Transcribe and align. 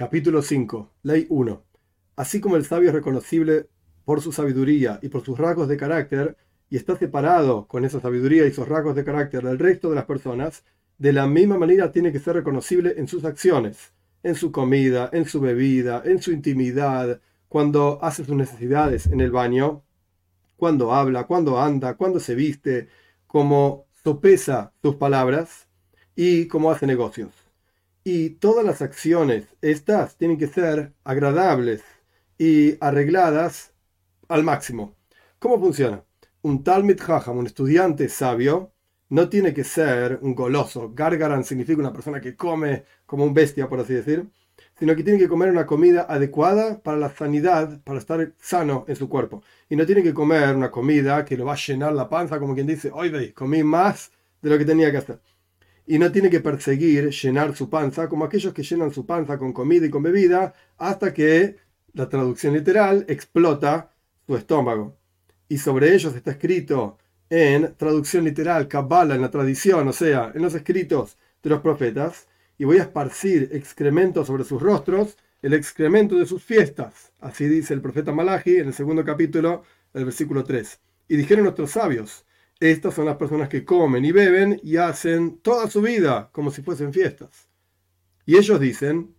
Capítulo 0.00 0.40
5. 0.40 0.88
Ley 1.02 1.26
1. 1.28 1.62
Así 2.16 2.40
como 2.40 2.56
el 2.56 2.64
sabio 2.64 2.88
es 2.88 2.94
reconocible 2.94 3.68
por 4.06 4.22
su 4.22 4.32
sabiduría 4.32 4.98
y 5.02 5.10
por 5.10 5.22
sus 5.22 5.38
rasgos 5.38 5.68
de 5.68 5.76
carácter, 5.76 6.38
y 6.70 6.78
está 6.78 6.96
separado 6.96 7.66
con 7.66 7.84
esa 7.84 8.00
sabiduría 8.00 8.46
y 8.46 8.50
sus 8.50 8.66
rasgos 8.66 8.96
de 8.96 9.04
carácter 9.04 9.42
del 9.42 9.58
resto 9.58 9.90
de 9.90 9.96
las 9.96 10.06
personas, 10.06 10.64
de 10.96 11.12
la 11.12 11.26
misma 11.26 11.58
manera 11.58 11.92
tiene 11.92 12.12
que 12.12 12.18
ser 12.18 12.36
reconocible 12.36 12.94
en 12.96 13.08
sus 13.08 13.26
acciones, 13.26 13.92
en 14.22 14.36
su 14.36 14.52
comida, 14.52 15.10
en 15.12 15.26
su 15.26 15.38
bebida, 15.38 16.00
en 16.02 16.22
su 16.22 16.32
intimidad, 16.32 17.20
cuando 17.50 17.98
hace 18.00 18.24
sus 18.24 18.34
necesidades 18.34 19.06
en 19.06 19.20
el 19.20 19.30
baño, 19.30 19.82
cuando 20.56 20.94
habla, 20.94 21.24
cuando 21.26 21.60
anda, 21.60 21.98
cuando 21.98 22.20
se 22.20 22.34
viste, 22.34 22.88
cómo 23.26 23.84
sopesa 24.02 24.72
sus 24.80 24.94
palabras 24.94 25.68
y 26.16 26.46
cómo 26.46 26.70
hace 26.70 26.86
negocios. 26.86 27.39
Y 28.02 28.30
todas 28.30 28.64
las 28.64 28.80
acciones, 28.80 29.44
estas 29.60 30.16
tienen 30.16 30.38
que 30.38 30.46
ser 30.46 30.94
agradables 31.04 31.82
y 32.38 32.82
arregladas 32.82 33.74
al 34.28 34.42
máximo. 34.42 34.96
¿Cómo 35.38 35.60
funciona? 35.60 36.02
Un 36.40 36.64
Talmud 36.64 36.98
Hajam, 36.98 37.36
un 37.36 37.46
estudiante 37.46 38.08
sabio, 38.08 38.72
no 39.10 39.28
tiene 39.28 39.52
que 39.52 39.64
ser 39.64 40.18
un 40.22 40.34
goloso. 40.34 40.94
Gargaran 40.94 41.44
significa 41.44 41.80
una 41.80 41.92
persona 41.92 42.22
que 42.22 42.36
come 42.36 42.84
como 43.04 43.24
un 43.24 43.34
bestia, 43.34 43.68
por 43.68 43.80
así 43.80 43.92
decir, 43.92 44.30
sino 44.78 44.96
que 44.96 45.04
tiene 45.04 45.18
que 45.18 45.28
comer 45.28 45.50
una 45.50 45.66
comida 45.66 46.06
adecuada 46.08 46.82
para 46.82 46.96
la 46.96 47.10
sanidad, 47.10 47.82
para 47.84 47.98
estar 47.98 48.32
sano 48.38 48.86
en 48.88 48.96
su 48.96 49.10
cuerpo. 49.10 49.42
Y 49.68 49.76
no 49.76 49.84
tiene 49.84 50.02
que 50.02 50.14
comer 50.14 50.56
una 50.56 50.70
comida 50.70 51.22
que 51.26 51.36
lo 51.36 51.44
va 51.44 51.52
a 51.52 51.56
llenar 51.56 51.92
la 51.92 52.08
panza, 52.08 52.38
como 52.38 52.54
quien 52.54 52.66
dice, 52.66 52.90
hoy 52.94 53.10
veis, 53.10 53.34
comí 53.34 53.62
más 53.62 54.10
de 54.40 54.48
lo 54.48 54.56
que 54.56 54.64
tenía 54.64 54.90
que 54.90 54.98
hacer 54.98 55.20
y 55.90 55.98
no 55.98 56.12
tiene 56.12 56.30
que 56.30 56.38
perseguir 56.38 57.10
llenar 57.10 57.56
su 57.56 57.68
panza 57.68 58.08
como 58.08 58.24
aquellos 58.24 58.54
que 58.54 58.62
llenan 58.62 58.92
su 58.92 59.06
panza 59.06 59.38
con 59.38 59.52
comida 59.52 59.86
y 59.86 59.90
con 59.90 60.04
bebida 60.04 60.54
hasta 60.78 61.12
que, 61.12 61.56
la 61.94 62.08
traducción 62.08 62.54
literal, 62.54 63.04
explota 63.08 63.92
su 64.24 64.36
estómago. 64.36 64.96
Y 65.48 65.58
sobre 65.58 65.92
ellos 65.92 66.14
está 66.14 66.30
escrito 66.30 66.96
en 67.28 67.74
traducción 67.74 68.22
literal, 68.22 68.68
Kabbalah, 68.68 69.16
en 69.16 69.20
la 69.20 69.32
tradición, 69.32 69.88
o 69.88 69.92
sea, 69.92 70.30
en 70.32 70.42
los 70.42 70.54
escritos 70.54 71.18
de 71.42 71.50
los 71.50 71.60
profetas, 71.60 72.28
y 72.56 72.62
voy 72.62 72.78
a 72.78 72.82
esparcir 72.82 73.48
excremento 73.50 74.24
sobre 74.24 74.44
sus 74.44 74.62
rostros, 74.62 75.16
el 75.42 75.54
excremento 75.54 76.14
de 76.14 76.26
sus 76.26 76.44
fiestas. 76.44 77.10
Así 77.18 77.48
dice 77.48 77.74
el 77.74 77.80
profeta 77.80 78.12
Malachi 78.12 78.58
en 78.58 78.68
el 78.68 78.74
segundo 78.74 79.04
capítulo, 79.04 79.64
el 79.92 80.04
versículo 80.04 80.44
3. 80.44 80.78
Y 81.08 81.16
dijeron 81.16 81.42
nuestros 81.42 81.72
sabios, 81.72 82.24
estas 82.60 82.94
son 82.94 83.06
las 83.06 83.16
personas 83.16 83.48
que 83.48 83.64
comen 83.64 84.04
y 84.04 84.12
beben 84.12 84.60
y 84.62 84.76
hacen 84.76 85.38
toda 85.38 85.68
su 85.70 85.80
vida 85.80 86.28
como 86.30 86.50
si 86.50 86.60
fuesen 86.62 86.92
fiestas. 86.92 87.48
Y 88.26 88.36
ellos 88.36 88.60
dicen, 88.60 89.14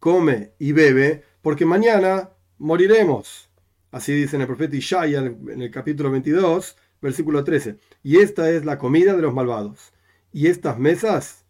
come 0.00 0.52
y 0.58 0.72
bebe 0.72 1.22
porque 1.42 1.64
mañana 1.64 2.30
moriremos. 2.58 3.48
Así 3.92 4.12
dice 4.12 4.36
el 4.36 4.46
profeta 4.46 4.76
Ishaya 4.76 5.20
en 5.20 5.62
el 5.62 5.70
capítulo 5.70 6.10
22, 6.10 6.76
versículo 7.00 7.44
13. 7.44 7.78
Y 8.02 8.18
esta 8.18 8.50
es 8.50 8.64
la 8.64 8.78
comida 8.78 9.14
de 9.14 9.22
los 9.22 9.32
malvados. 9.32 9.92
Y 10.32 10.48
estas 10.48 10.76
mesas 10.78 11.46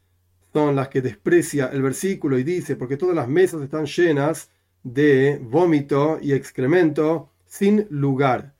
son 0.52 0.76
las 0.76 0.88
que 0.88 1.00
desprecia 1.00 1.66
el 1.72 1.80
versículo 1.80 2.38
y 2.38 2.44
dice, 2.44 2.76
porque 2.76 2.98
todas 2.98 3.16
las 3.16 3.26
mesas 3.26 3.62
están 3.62 3.86
llenas 3.86 4.50
de 4.82 5.40
vómito 5.42 6.18
y 6.20 6.34
excremento 6.34 7.32
sin 7.46 7.86
lugar 7.90 8.55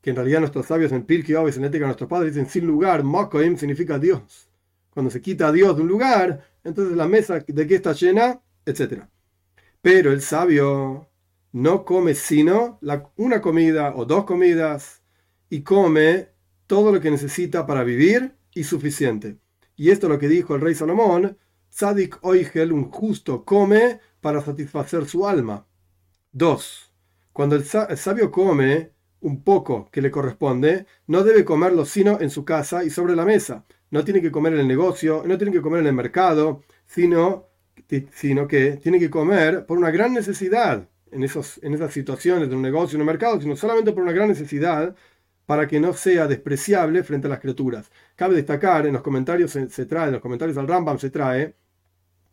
que 0.00 0.10
en 0.10 0.16
realidad 0.16 0.40
nuestros 0.40 0.66
sabios 0.66 0.92
en 0.92 1.02
Pirkei 1.02 1.34
Avos, 1.34 1.56
en 1.56 1.64
Ética 1.64 1.80
de 1.84 1.88
nuestros 1.88 2.08
padres, 2.08 2.34
dicen 2.34 2.48
sin 2.48 2.66
lugar, 2.66 3.04
Mokoim 3.04 3.56
significa 3.56 3.98
Dios. 3.98 4.48
Cuando 4.90 5.10
se 5.10 5.20
quita 5.20 5.48
a 5.48 5.52
Dios 5.52 5.76
de 5.76 5.82
un 5.82 5.88
lugar, 5.88 6.44
entonces 6.64 6.96
la 6.96 7.06
mesa 7.06 7.40
de 7.46 7.66
qué 7.66 7.74
está 7.74 7.92
llena, 7.92 8.40
etc. 8.64 9.04
Pero 9.82 10.12
el 10.12 10.20
sabio 10.22 11.08
no 11.52 11.84
come 11.84 12.14
sino 12.14 12.78
una 13.16 13.40
comida 13.40 13.94
o 13.94 14.04
dos 14.04 14.24
comidas 14.24 15.02
y 15.48 15.62
come 15.62 16.28
todo 16.66 16.92
lo 16.92 17.00
que 17.00 17.10
necesita 17.10 17.66
para 17.66 17.84
vivir 17.84 18.34
y 18.54 18.64
suficiente. 18.64 19.38
Y 19.76 19.90
esto 19.90 20.06
es 20.06 20.12
lo 20.12 20.18
que 20.18 20.28
dijo 20.28 20.54
el 20.54 20.60
rey 20.60 20.74
Salomón, 20.74 21.38
Sadik 21.68 22.18
Oigel, 22.22 22.72
un 22.72 22.90
justo, 22.90 23.44
come 23.44 24.00
para 24.20 24.40
satisfacer 24.40 25.06
su 25.06 25.26
alma. 25.26 25.66
Dos, 26.32 26.92
cuando 27.32 27.56
el 27.56 27.64
sabio 27.64 28.30
come, 28.30 28.92
un 29.20 29.42
poco 29.42 29.88
que 29.90 30.02
le 30.02 30.10
corresponde, 30.10 30.86
no 31.06 31.22
debe 31.24 31.44
comerlo 31.44 31.84
sino 31.84 32.20
en 32.20 32.30
su 32.30 32.44
casa 32.44 32.84
y 32.84 32.90
sobre 32.90 33.16
la 33.16 33.24
mesa. 33.24 33.64
No 33.90 34.04
tiene 34.04 34.22
que 34.22 34.30
comer 34.30 34.54
en 34.54 34.60
el 34.60 34.68
negocio, 34.68 35.22
no 35.26 35.36
tiene 35.36 35.52
que 35.52 35.60
comer 35.60 35.80
en 35.80 35.88
el 35.88 35.94
mercado, 35.94 36.62
sino, 36.86 37.48
sino 38.12 38.46
que 38.48 38.72
tiene 38.76 38.98
que 38.98 39.10
comer 39.10 39.66
por 39.66 39.78
una 39.78 39.90
gran 39.90 40.12
necesidad 40.14 40.88
en, 41.10 41.24
esos, 41.24 41.60
en 41.62 41.74
esas 41.74 41.92
situaciones 41.92 42.48
de 42.48 42.56
un 42.56 42.62
negocio, 42.62 42.96
en 42.96 43.02
un 43.02 43.06
mercado, 43.06 43.40
sino 43.40 43.56
solamente 43.56 43.92
por 43.92 44.02
una 44.02 44.12
gran 44.12 44.28
necesidad 44.28 44.94
para 45.46 45.66
que 45.66 45.80
no 45.80 45.92
sea 45.94 46.28
despreciable 46.28 47.02
frente 47.02 47.26
a 47.26 47.30
las 47.30 47.40
criaturas. 47.40 47.90
Cabe 48.14 48.36
destacar, 48.36 48.86
en 48.86 48.92
los 48.92 49.02
comentarios 49.02 49.50
se, 49.50 49.86
trae, 49.86 50.06
en 50.06 50.12
los 50.12 50.22
comentarios 50.22 50.56
al 50.58 50.68
Rambam 50.68 50.98
se 50.98 51.10
trae, 51.10 51.56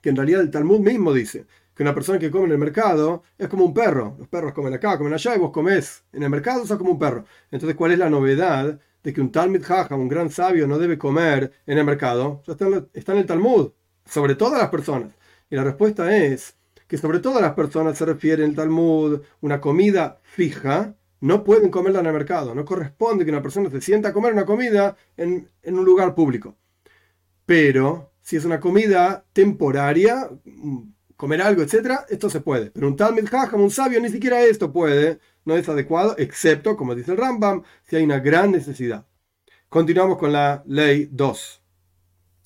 que 0.01 0.09
en 0.09 0.15
realidad 0.15 0.41
el 0.41 0.51
Talmud 0.51 0.79
mismo 0.79 1.11
dice 1.11 1.47
que 1.77 1.83
una 1.83 1.93
persona 1.93 2.17
que 2.17 2.31
come 2.31 2.45
en 2.45 2.53
el 2.53 2.57
mercado 2.57 3.21
es 3.37 3.47
como 3.47 3.63
un 3.63 3.71
perro. 3.71 4.15
Los 4.17 4.27
perros 4.27 4.51
comen 4.51 4.73
acá, 4.73 4.97
comen 4.97 5.13
allá 5.13 5.35
y 5.35 5.37
vos 5.37 5.51
comés 5.51 6.03
en 6.11 6.23
el 6.23 6.29
mercado, 6.31 6.65
sos 6.65 6.75
como 6.75 6.89
un 6.89 6.97
perro. 6.97 7.25
Entonces, 7.51 7.77
¿cuál 7.77 7.91
es 7.91 7.99
la 7.99 8.09
novedad 8.09 8.79
de 9.03 9.13
que 9.13 9.21
un 9.21 9.31
Talmud 9.31 9.61
Jaja, 9.63 9.95
un 9.95 10.07
gran 10.07 10.31
sabio, 10.31 10.65
no 10.65 10.79
debe 10.79 10.97
comer 10.97 11.53
en 11.67 11.77
el 11.77 11.85
mercado? 11.85 12.41
está, 12.47 12.65
está 12.93 13.11
en 13.11 13.19
el 13.19 13.27
Talmud, 13.27 13.73
sobre 14.07 14.33
todas 14.33 14.59
las 14.59 14.69
personas. 14.69 15.13
Y 15.51 15.55
la 15.55 15.63
respuesta 15.63 16.17
es 16.17 16.55
que 16.87 16.97
sobre 16.97 17.19
todas 17.19 17.43
las 17.43 17.53
personas 17.53 17.95
se 17.95 18.05
refiere 18.05 18.43
el 18.43 18.55
Talmud 18.55 19.21
una 19.41 19.61
comida 19.61 20.19
fija, 20.23 20.95
no 21.19 21.43
pueden 21.43 21.69
comerla 21.69 21.99
en 21.99 22.07
el 22.07 22.13
mercado. 22.13 22.55
No 22.55 22.65
corresponde 22.65 23.23
que 23.23 23.29
una 23.29 23.43
persona 23.43 23.69
se 23.69 23.81
sienta 23.81 24.09
a 24.09 24.13
comer 24.13 24.33
una 24.33 24.47
comida 24.47 24.97
en, 25.15 25.47
en 25.61 25.77
un 25.77 25.85
lugar 25.85 26.15
público. 26.15 26.55
Pero 27.45 28.13
si 28.23 28.35
es 28.35 28.45
una 28.45 28.59
comida 28.59 29.25
temporaria, 29.31 30.27
comer 31.17 31.41
algo, 31.41 31.63
etcétera, 31.63 32.05
esto 32.09 32.29
se 32.29 32.41
puede. 32.41 32.71
Pero 32.71 32.87
un 32.87 32.95
Talmud 32.95 33.27
Jajam, 33.27 33.61
un 33.61 33.71
sabio, 33.71 33.99
ni 33.99 34.09
siquiera 34.09 34.41
esto 34.43 34.71
puede, 34.71 35.19
no 35.43 35.55
es 35.57 35.67
adecuado, 35.67 36.15
excepto, 36.17 36.77
como 36.77 36.95
dice 36.95 37.11
el 37.11 37.17
Rambam, 37.17 37.63
si 37.83 37.95
hay 37.95 38.03
una 38.03 38.19
gran 38.19 38.51
necesidad. 38.51 39.05
Continuamos 39.67 40.17
con 40.17 40.31
la 40.31 40.63
ley 40.67 41.09
2. 41.11 41.61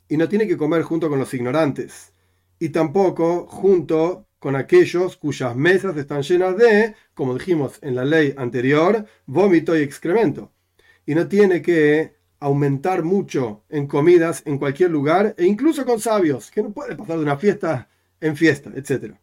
Y 0.10 0.18
no 0.18 0.28
tiene 0.28 0.48
que 0.48 0.58
comer 0.58 0.82
junto 0.84 1.10
con 1.10 1.20
los 1.20 1.34
ignorantes, 1.34 2.14
y 2.60 2.70
tampoco 2.70 3.46
junto 3.46 4.28
con 4.40 4.56
aquellos 4.56 5.18
cuyas 5.18 5.56
mesas 5.56 5.96
están 5.98 6.24
llenas 6.24 6.58
de, 6.58 6.96
como 7.14 7.38
dijimos 7.38 7.78
en 7.82 7.96
la 7.96 8.06
ley 8.06 8.34
anterior, 8.38 9.06
vómito 9.26 9.78
y 9.78 9.82
excremento. 9.82 10.52
Y 11.06 11.14
no 11.14 11.28
tiene 11.28 11.62
que 11.62 12.16
aumentar 12.40 13.04
mucho 13.04 13.64
en 13.70 13.86
comidas 13.86 14.42
en 14.46 14.58
cualquier 14.58 14.90
lugar, 14.90 15.36
e 15.38 15.46
incluso 15.46 15.86
con 15.86 16.00
sabios, 16.00 16.50
que 16.50 16.64
no 16.64 16.72
puede 16.72 16.96
pasar 16.96 17.18
de 17.18 17.24
una 17.24 17.38
fiesta 17.38 17.90
en 18.22 18.36
fiesta, 18.38 18.72
etc. 18.76 19.16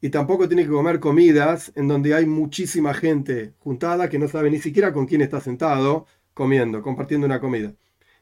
Y 0.00 0.10
tampoco 0.10 0.46
tiene 0.46 0.64
que 0.64 0.70
comer 0.70 1.00
comidas 1.00 1.72
en 1.74 1.88
donde 1.88 2.14
hay 2.14 2.26
muchísima 2.26 2.94
gente 2.94 3.54
juntada 3.58 4.08
que 4.08 4.18
no 4.18 4.28
sabe 4.28 4.50
ni 4.50 4.58
siquiera 4.58 4.92
con 4.92 5.06
quién 5.06 5.22
está 5.22 5.40
sentado 5.40 6.06
comiendo, 6.34 6.82
compartiendo 6.82 7.26
una 7.26 7.40
comida. 7.40 7.72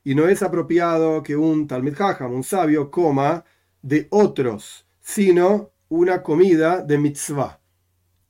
Y 0.05 0.15
no 0.15 0.29
es 0.29 0.43
apropiado 0.43 1.23
que 1.23 1.37
un 1.37 1.67
Talmud 1.67 2.01
Hajam, 2.01 2.33
un 2.33 2.45
sabio, 2.45 2.91
coma 2.91 3.45
de 3.83 4.07
otros, 4.11 4.87
sino 5.01 5.73
una 5.89 6.23
comida 6.23 6.83
de 6.83 6.99
mitzvah. 6.99 7.61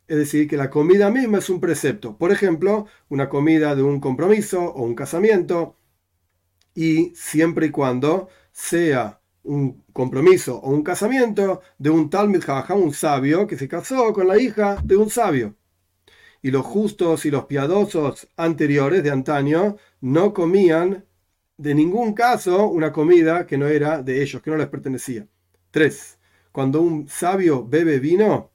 Es 0.09 0.17
decir, 0.17 0.49
que 0.49 0.57
la 0.57 0.71
comida 0.71 1.11
misma 1.11 1.39
es 1.39 1.51
un 1.51 1.61
precepto. 1.61 2.17
Por 2.17 2.33
ejemplo, 2.33 2.87
una 3.09 3.29
comida 3.29 3.75
de 3.75 3.83
un 3.83 4.01
compromiso 4.01 4.63
o 4.63 4.83
un 4.85 4.95
casamiento. 4.95 5.77
Y 6.75 7.13
siempre 7.15 7.67
y 7.67 7.71
cuando 7.71 8.29
sea 8.53 9.21
un 9.47 9.85
compromiso 9.93 10.59
o 10.59 10.71
un 10.71 10.83
casamiento 10.83 11.61
de 11.79 11.91
un 11.91 12.11
Talmud 12.11 12.43
Jajam, 12.43 12.83
un 12.83 12.93
sabio, 12.93 13.47
que 13.47 13.57
se 13.57 13.69
casó 13.69 14.13
con 14.13 14.29
la 14.29 14.39
hija 14.39 14.79
de 14.85 14.97
un 14.97 15.11
sabio. 15.11 15.55
Y 16.43 16.51
los 16.51 16.67
justos 16.67 17.25
y 17.25 17.31
los 17.31 17.47
piadosos 17.47 18.29
anteriores 18.37 19.03
de 19.03 19.11
antaño 19.11 19.77
no 20.01 20.33
comían 20.33 21.05
de 21.57 21.75
ningún 21.75 22.13
caso 22.13 22.69
una 22.69 22.93
comida 22.93 23.47
que 23.47 23.57
no 23.57 23.67
era 23.67 24.03
de 24.03 24.23
ellos, 24.23 24.43
que 24.43 24.51
no 24.51 24.57
les 24.57 24.69
pertenecía. 24.69 25.27
3. 25.71 26.19
Cuando 26.53 26.81
un 26.81 27.09
sabio 27.09 27.67
bebe 27.67 27.99
vino, 27.99 28.51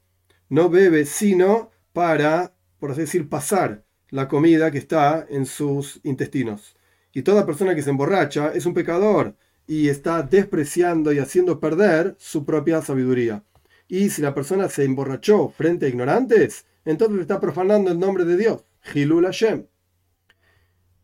no 0.48 0.68
bebe 0.68 1.04
sino 1.04 1.70
para, 1.92 2.54
por 2.78 2.92
así 2.92 3.02
decir, 3.02 3.28
pasar 3.28 3.84
la 4.10 4.28
comida 4.28 4.70
que 4.70 4.78
está 4.78 5.26
en 5.28 5.46
sus 5.46 6.00
intestinos. 6.04 6.76
Y 7.12 7.22
toda 7.22 7.46
persona 7.46 7.74
que 7.74 7.82
se 7.82 7.90
emborracha 7.90 8.52
es 8.54 8.66
un 8.66 8.74
pecador 8.74 9.36
y 9.66 9.88
está 9.88 10.22
despreciando 10.22 11.12
y 11.12 11.18
haciendo 11.18 11.60
perder 11.60 12.16
su 12.18 12.44
propia 12.44 12.82
sabiduría. 12.82 13.44
Y 13.88 14.10
si 14.10 14.22
la 14.22 14.34
persona 14.34 14.68
se 14.68 14.84
emborrachó 14.84 15.48
frente 15.50 15.86
a 15.86 15.88
ignorantes, 15.88 16.64
entonces 16.84 17.20
está 17.20 17.40
profanando 17.40 17.90
el 17.90 17.98
nombre 17.98 18.24
de 18.24 18.36
Dios, 18.36 18.64
Hilul 18.94 19.24
Hashem. 19.24 19.66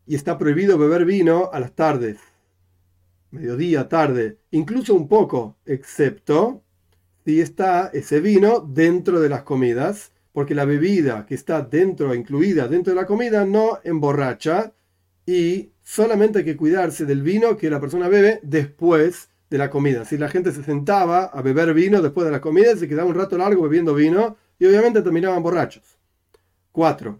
Y 0.05 0.15
está 0.15 0.37
prohibido 0.37 0.77
beber 0.77 1.05
vino 1.05 1.49
a 1.53 1.59
las 1.59 1.73
tardes, 1.75 2.17
mediodía, 3.31 3.87
tarde, 3.87 4.39
incluso 4.51 4.95
un 4.95 5.07
poco, 5.07 5.57
excepto 5.65 6.63
si 7.25 7.41
está 7.41 7.91
ese 7.93 8.21
vino 8.21 8.59
dentro 8.59 9.19
de 9.19 9.29
las 9.29 9.43
comidas, 9.43 10.11
porque 10.31 10.55
la 10.55 10.65
bebida 10.65 11.25
que 11.27 11.35
está 11.35 11.61
dentro, 11.61 12.15
incluida 12.15 12.67
dentro 12.67 12.93
de 12.93 12.99
la 12.99 13.05
comida, 13.05 13.45
no 13.45 13.79
emborracha 13.83 14.73
y 15.25 15.69
solamente 15.89 16.39
hay 16.39 16.45
que 16.45 16.55
cuidarse 16.55 17.03
del 17.03 17.23
vino 17.23 17.57
que 17.57 17.67
la 17.67 17.79
persona 17.79 18.07
bebe 18.07 18.39
después 18.43 19.29
de 19.49 19.57
la 19.57 19.71
comida. 19.71 20.05
Si 20.05 20.19
la 20.19 20.29
gente 20.29 20.51
se 20.51 20.63
sentaba 20.63 21.23
a 21.23 21.41
beber 21.41 21.73
vino 21.73 21.99
después 22.03 22.25
de 22.25 22.31
la 22.31 22.41
comida, 22.41 22.75
se 22.75 22.87
quedaba 22.87 23.09
un 23.09 23.15
rato 23.15 23.39
largo 23.39 23.63
bebiendo 23.63 23.95
vino 23.95 24.37
y 24.59 24.67
obviamente 24.67 25.01
terminaban 25.01 25.41
borrachos. 25.41 25.97
4. 26.73 27.19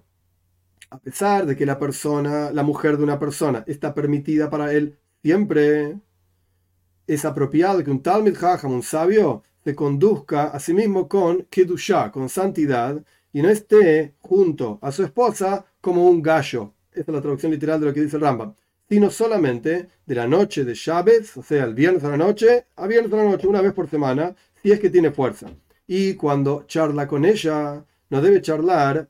A 0.91 0.99
pesar 0.99 1.47
de 1.47 1.55
que 1.55 1.65
la 1.65 1.79
persona, 1.79 2.51
la 2.51 2.61
mujer 2.61 2.97
de 2.97 3.03
una 3.03 3.17
persona, 3.17 3.63
está 3.65 3.95
permitida 3.95 4.51
para 4.51 4.71
él 4.71 4.99
siempre, 5.23 5.97
es 7.07 7.25
apropiado 7.25 7.83
que 7.83 7.89
un 7.89 8.03
Talmud 8.03 8.37
Hajam, 8.37 8.71
un 8.71 8.83
sabio, 8.83 9.41
se 9.63 9.73
conduzca 9.73 10.43
a 10.43 10.59
sí 10.59 10.75
mismo 10.75 11.07
con 11.07 11.47
Kedushah, 11.49 12.11
con 12.11 12.29
santidad, 12.29 13.03
y 13.33 13.41
no 13.41 13.49
esté 13.49 14.13
junto 14.19 14.77
a 14.83 14.91
su 14.91 15.03
esposa 15.03 15.65
como 15.81 16.07
un 16.07 16.21
gallo. 16.21 16.75
Esta 16.91 17.11
es 17.11 17.15
la 17.15 17.21
traducción 17.21 17.51
literal 17.51 17.79
de 17.79 17.85
lo 17.87 17.93
que 17.93 18.01
dice 18.01 18.17
Rambam. 18.17 18.53
Sino 18.89 19.11
solamente 19.11 19.87
de 20.05 20.15
la 20.15 20.27
noche 20.27 20.65
de 20.65 20.73
Shabbat, 20.73 21.37
o 21.37 21.43
sea, 21.43 21.63
el 21.63 21.75
viernes 21.75 22.03
a 22.03 22.09
la 22.09 22.17
noche, 22.17 22.65
a 22.75 22.87
viernes 22.87 23.13
a 23.13 23.17
la 23.17 23.25
noche, 23.25 23.47
una 23.47 23.61
vez 23.61 23.73
por 23.73 23.87
semana, 23.87 24.35
si 24.61 24.71
es 24.71 24.79
que 24.79 24.89
tiene 24.89 25.11
fuerza. 25.11 25.47
Y 25.85 26.15
cuando 26.15 26.63
charla 26.67 27.07
con 27.07 27.23
ella, 27.23 27.85
no 28.09 28.21
debe 28.21 28.41
charlar 28.41 29.07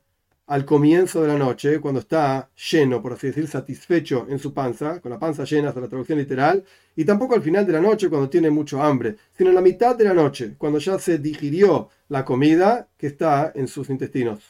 al 0.48 0.66
comienzo 0.66 1.22
de 1.22 1.28
la 1.28 1.38
noche, 1.38 1.80
cuando 1.80 2.00
está 2.00 2.50
lleno, 2.72 3.02
por 3.02 3.14
así 3.14 3.28
decir, 3.28 3.48
satisfecho 3.48 4.26
en 4.30 4.40
su 4.40 4.52
panza, 4.52 5.00
con 5.00 5.12
la 5.12 5.20
panza 5.20 5.44
llena, 5.44 5.70
hasta 5.70 5.82
la 5.82 5.88
traducción 5.88 6.18
literal, 6.18 6.66
y 6.96 7.06
tampoco 7.06 7.36
al 7.36 7.44
final 7.44 7.68
de 7.68 7.74
la 7.74 7.80
noche, 7.80 8.10
cuando 8.10 8.30
tiene 8.30 8.50
mucho 8.50 8.82
hambre, 8.82 9.16
sino 9.38 9.50
en 9.50 9.56
la 9.56 9.62
mitad 9.62 9.96
de 9.96 10.06
la 10.06 10.14
noche, 10.14 10.56
cuando 10.58 10.80
ya 10.80 10.98
se 10.98 11.20
digirió 11.20 11.90
la 12.08 12.26
comida 12.26 12.90
que 12.98 13.08
está 13.08 13.52
en 13.54 13.68
sus 13.68 13.92
intestinos. 13.92 14.44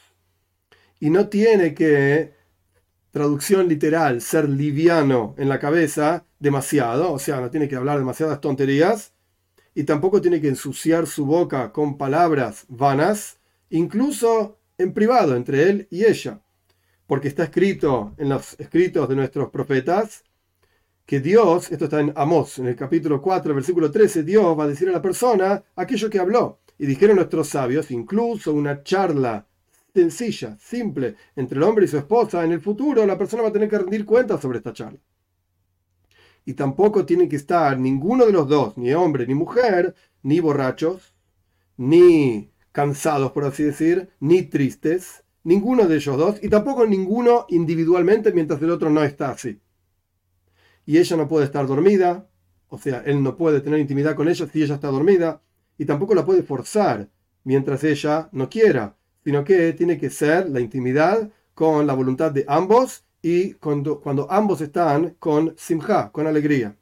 Y 1.00 1.10
no 1.10 1.28
tiene 1.28 1.74
que, 1.74 2.32
traducción 3.10 3.68
literal, 3.68 4.20
ser 4.20 4.48
liviano 4.48 5.34
en 5.38 5.48
la 5.48 5.58
cabeza 5.58 6.24
demasiado, 6.38 7.12
o 7.12 7.18
sea, 7.18 7.40
no 7.40 7.50
tiene 7.50 7.68
que 7.68 7.76
hablar 7.76 7.98
demasiadas 7.98 8.40
tonterías, 8.40 9.12
y 9.74 9.84
tampoco 9.84 10.20
tiene 10.20 10.40
que 10.40 10.48
ensuciar 10.48 11.06
su 11.06 11.26
boca 11.26 11.72
con 11.72 11.96
palabras 11.96 12.64
vanas, 12.68 13.38
incluso 13.70 14.58
en 14.78 14.92
privado 14.92 15.36
entre 15.36 15.68
él 15.68 15.88
y 15.90 16.04
ella, 16.04 16.40
porque 17.06 17.28
está 17.28 17.44
escrito 17.44 18.14
en 18.18 18.28
los 18.28 18.58
escritos 18.58 19.08
de 19.08 19.16
nuestros 19.16 19.50
profetas 19.50 20.24
que 21.10 21.20
Dios, 21.20 21.72
esto 21.72 21.86
está 21.86 22.00
en 22.00 22.12
Amós, 22.14 22.60
en 22.60 22.68
el 22.68 22.76
capítulo 22.76 23.20
4, 23.20 23.52
versículo 23.52 23.90
13, 23.90 24.22
Dios 24.22 24.56
va 24.56 24.64
a 24.64 24.68
decir 24.68 24.88
a 24.88 24.92
la 24.92 25.02
persona 25.02 25.60
aquello 25.74 26.08
que 26.08 26.20
habló. 26.20 26.60
Y 26.78 26.86
dijeron 26.86 27.16
nuestros 27.16 27.48
sabios, 27.48 27.90
incluso 27.90 28.54
una 28.54 28.84
charla 28.84 29.44
sencilla, 29.92 30.56
simple, 30.58 31.16
entre 31.36 31.58
el 31.58 31.62
hombre 31.62 31.84
y 31.84 31.88
su 31.88 31.98
esposa, 31.98 32.44
en 32.44 32.52
el 32.52 32.60
futuro 32.60 33.04
la 33.06 33.18
persona 33.18 33.42
va 33.42 33.48
a 33.48 33.52
tener 33.52 33.68
que 33.68 33.78
rendir 33.78 34.04
cuentas 34.04 34.40
sobre 34.40 34.58
esta 34.58 34.72
charla. 34.72 34.98
Y 36.44 36.54
tampoco 36.54 37.04
tiene 37.04 37.28
que 37.28 37.36
estar 37.36 37.78
ninguno 37.78 38.26
de 38.26 38.32
los 38.32 38.48
dos, 38.48 38.76
ni 38.76 38.92
hombre 38.92 39.26
ni 39.26 39.34
mujer, 39.34 39.94
ni 40.22 40.40
borrachos, 40.40 41.14
ni 41.76 42.52
cansados, 42.72 43.32
por 43.32 43.44
así 43.44 43.62
decir, 43.62 44.10
ni 44.20 44.42
tristes, 44.42 45.24
ninguno 45.44 45.86
de 45.86 45.96
ellos 45.96 46.16
dos, 46.16 46.38
y 46.42 46.48
tampoco 46.48 46.86
ninguno 46.86 47.46
individualmente 47.48 48.32
mientras 48.32 48.60
el 48.62 48.70
otro 48.70 48.90
no 48.90 49.02
está 49.02 49.30
así. 49.30 49.60
Y 50.86 50.98
ella 50.98 51.16
no 51.16 51.28
puede 51.28 51.46
estar 51.46 51.66
dormida, 51.66 52.28
o 52.68 52.78
sea, 52.78 53.02
él 53.04 53.22
no 53.22 53.36
puede 53.36 53.60
tener 53.60 53.80
intimidad 53.80 54.14
con 54.14 54.28
ella 54.28 54.46
si 54.46 54.62
ella 54.62 54.74
está 54.76 54.88
dormida, 54.88 55.42
y 55.76 55.84
tampoco 55.84 56.14
la 56.14 56.24
puede 56.24 56.42
forzar 56.42 57.10
mientras 57.44 57.82
ella 57.84 58.28
no 58.32 58.48
quiera, 58.48 58.96
sino 59.24 59.44
que 59.44 59.72
tiene 59.72 59.98
que 59.98 60.10
ser 60.10 60.48
la 60.50 60.60
intimidad 60.60 61.30
con 61.54 61.86
la 61.86 61.94
voluntad 61.94 62.32
de 62.32 62.44
ambos 62.48 63.04
y 63.22 63.54
cuando, 63.54 64.26
ambos 64.30 64.60
están 64.60 65.16
con 65.18 65.54
simja, 65.56 66.10
con 66.10 66.26
alegría 66.26 66.76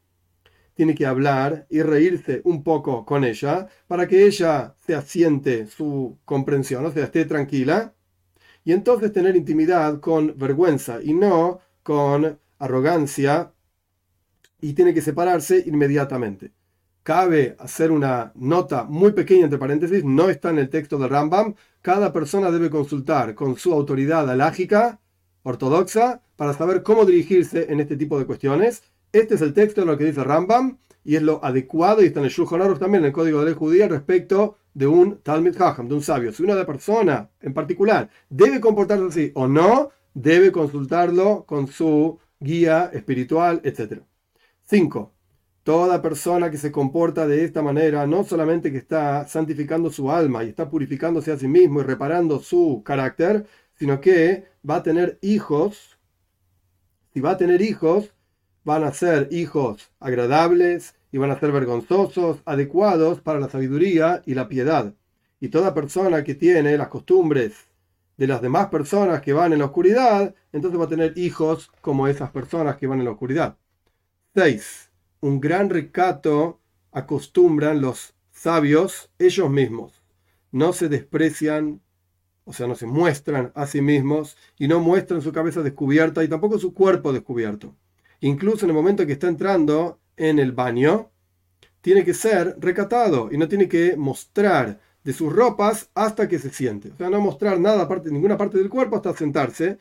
tiene 0.78 0.94
que 0.94 1.06
hablar 1.06 1.66
y 1.70 1.82
reírse 1.82 2.40
un 2.44 2.62
poco 2.62 3.04
con 3.04 3.24
ella 3.24 3.66
para 3.88 4.06
que 4.06 4.24
ella 4.24 4.76
se 4.86 4.94
asiente 4.94 5.66
su 5.66 6.18
comprensión, 6.24 6.86
o 6.86 6.92
sea, 6.92 7.02
esté 7.02 7.24
tranquila, 7.24 7.94
y 8.62 8.70
entonces 8.70 9.12
tener 9.12 9.34
intimidad 9.34 9.98
con 9.98 10.38
vergüenza 10.38 11.02
y 11.02 11.14
no 11.14 11.58
con 11.82 12.38
arrogancia, 12.60 13.52
y 14.60 14.74
tiene 14.74 14.94
que 14.94 15.02
separarse 15.02 15.64
inmediatamente. 15.66 16.52
Cabe 17.02 17.56
hacer 17.58 17.90
una 17.90 18.30
nota 18.36 18.84
muy 18.84 19.10
pequeña 19.10 19.46
entre 19.46 19.58
paréntesis, 19.58 20.04
no 20.04 20.30
está 20.30 20.50
en 20.50 20.58
el 20.58 20.68
texto 20.68 20.96
de 20.98 21.08
Rambam, 21.08 21.56
cada 21.82 22.12
persona 22.12 22.50
debe 22.50 22.70
consultar 22.70 23.34
con 23.34 23.56
su 23.56 23.72
autoridad 23.72 24.28
alágica, 24.28 25.00
ortodoxa, 25.42 26.22
para 26.36 26.54
saber 26.54 26.82
cómo 26.82 27.04
dirigirse 27.04 27.72
en 27.72 27.80
este 27.80 27.96
tipo 27.96 28.18
de 28.18 28.26
cuestiones 28.26 28.82
este 29.12 29.36
es 29.36 29.40
el 29.42 29.54
texto 29.54 29.80
de 29.80 29.86
lo 29.86 29.96
que 29.96 30.04
dice 30.04 30.22
Rambam 30.22 30.78
y 31.02 31.16
es 31.16 31.22
lo 31.22 31.42
adecuado 31.42 32.02
y 32.02 32.06
está 32.06 32.20
en 32.20 32.26
el 32.26 32.30
Shulchan 32.30 32.78
también, 32.78 33.02
en 33.02 33.06
el 33.06 33.12
Código 33.12 33.40
de 33.40 33.46
Ley 33.46 33.54
Judía, 33.54 33.88
respecto 33.88 34.58
de 34.74 34.86
un 34.86 35.22
Talmud 35.22 35.56
Hajam, 35.58 35.88
de 35.88 35.94
un 35.94 36.02
sabio. 36.02 36.30
Si 36.30 36.42
una 36.42 36.66
persona 36.66 37.30
en 37.40 37.54
particular 37.54 38.10
debe 38.28 38.60
comportarse 38.60 39.06
así 39.06 39.32
o 39.34 39.48
no, 39.48 39.90
debe 40.12 40.52
consultarlo 40.52 41.44
con 41.46 41.68
su 41.68 42.18
guía 42.38 42.90
espiritual, 42.92 43.62
etc. 43.64 44.02
5. 44.64 45.12
Toda 45.68 46.00
persona 46.00 46.50
que 46.50 46.56
se 46.56 46.72
comporta 46.72 47.26
de 47.26 47.44
esta 47.44 47.60
manera, 47.60 48.06
no 48.06 48.24
solamente 48.24 48.72
que 48.72 48.78
está 48.78 49.28
santificando 49.28 49.90
su 49.90 50.10
alma 50.10 50.42
y 50.42 50.48
está 50.48 50.70
purificándose 50.70 51.30
a 51.30 51.36
sí 51.36 51.46
mismo 51.46 51.80
y 51.80 51.82
reparando 51.82 52.38
su 52.38 52.82
carácter, 52.82 53.46
sino 53.74 54.00
que 54.00 54.46
va 54.66 54.76
a 54.76 54.82
tener 54.82 55.18
hijos. 55.20 55.98
Si 57.12 57.20
va 57.20 57.32
a 57.32 57.36
tener 57.36 57.60
hijos, 57.60 58.14
van 58.64 58.82
a 58.82 58.94
ser 58.94 59.28
hijos 59.30 59.92
agradables 60.00 60.94
y 61.12 61.18
van 61.18 61.32
a 61.32 61.38
ser 61.38 61.52
vergonzosos, 61.52 62.38
adecuados 62.46 63.20
para 63.20 63.38
la 63.38 63.50
sabiduría 63.50 64.22
y 64.24 64.32
la 64.32 64.48
piedad. 64.48 64.94
Y 65.38 65.48
toda 65.48 65.74
persona 65.74 66.24
que 66.24 66.34
tiene 66.34 66.78
las 66.78 66.88
costumbres 66.88 67.66
de 68.16 68.26
las 68.26 68.40
demás 68.40 68.68
personas 68.68 69.20
que 69.20 69.34
van 69.34 69.52
en 69.52 69.58
la 69.58 69.66
oscuridad, 69.66 70.34
entonces 70.50 70.80
va 70.80 70.86
a 70.86 70.88
tener 70.88 71.12
hijos 71.18 71.70
como 71.82 72.08
esas 72.08 72.30
personas 72.30 72.78
que 72.78 72.86
van 72.86 73.00
en 73.00 73.04
la 73.04 73.10
oscuridad. 73.10 73.58
6. 74.34 74.87
Un 75.20 75.40
gran 75.40 75.70
recato 75.70 76.60
acostumbran 76.92 77.80
los 77.80 78.14
sabios 78.30 79.10
ellos 79.18 79.50
mismos. 79.50 80.02
No 80.52 80.72
se 80.72 80.88
desprecian, 80.88 81.80
o 82.44 82.52
sea, 82.52 82.66
no 82.66 82.74
se 82.74 82.86
muestran 82.86 83.52
a 83.54 83.66
sí 83.66 83.82
mismos 83.82 84.36
y 84.58 84.68
no 84.68 84.80
muestran 84.80 85.22
su 85.22 85.32
cabeza 85.32 85.62
descubierta 85.62 86.24
y 86.24 86.28
tampoco 86.28 86.58
su 86.58 86.72
cuerpo 86.72 87.12
descubierto 87.12 87.74
incluso 88.20 88.64
en 88.64 88.70
el 88.70 88.76
momento 88.76 89.06
que 89.06 89.12
está 89.12 89.28
entrando 89.28 90.00
en 90.16 90.38
el 90.38 90.52
baño, 90.52 91.10
tiene 91.80 92.04
que 92.04 92.14
ser 92.14 92.56
recatado 92.58 93.28
y 93.30 93.38
no 93.38 93.48
tiene 93.48 93.68
que 93.68 93.96
mostrar 93.96 94.80
de 95.04 95.12
sus 95.12 95.32
ropas 95.32 95.90
hasta 95.94 96.28
que 96.28 96.38
se 96.38 96.50
siente. 96.50 96.90
O 96.90 96.96
sea, 96.96 97.08
no 97.08 97.20
mostrar 97.20 97.60
nada, 97.60 97.82
aparte, 97.82 98.10
ninguna 98.10 98.36
parte 98.36 98.58
del 98.58 98.68
cuerpo 98.68 98.96
hasta 98.96 99.14
sentarse 99.14 99.78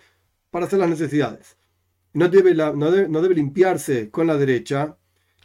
para 0.52 0.66
hacer 0.68 0.80
las 0.80 0.90
necesidades. 0.90 1.58
No 2.14 2.30
debe, 2.30 2.54
no, 2.54 2.92
debe, 2.92 3.36
limpiarse 3.36 4.10
con 4.10 4.28
la 4.28 4.38
derecha. 4.38 4.98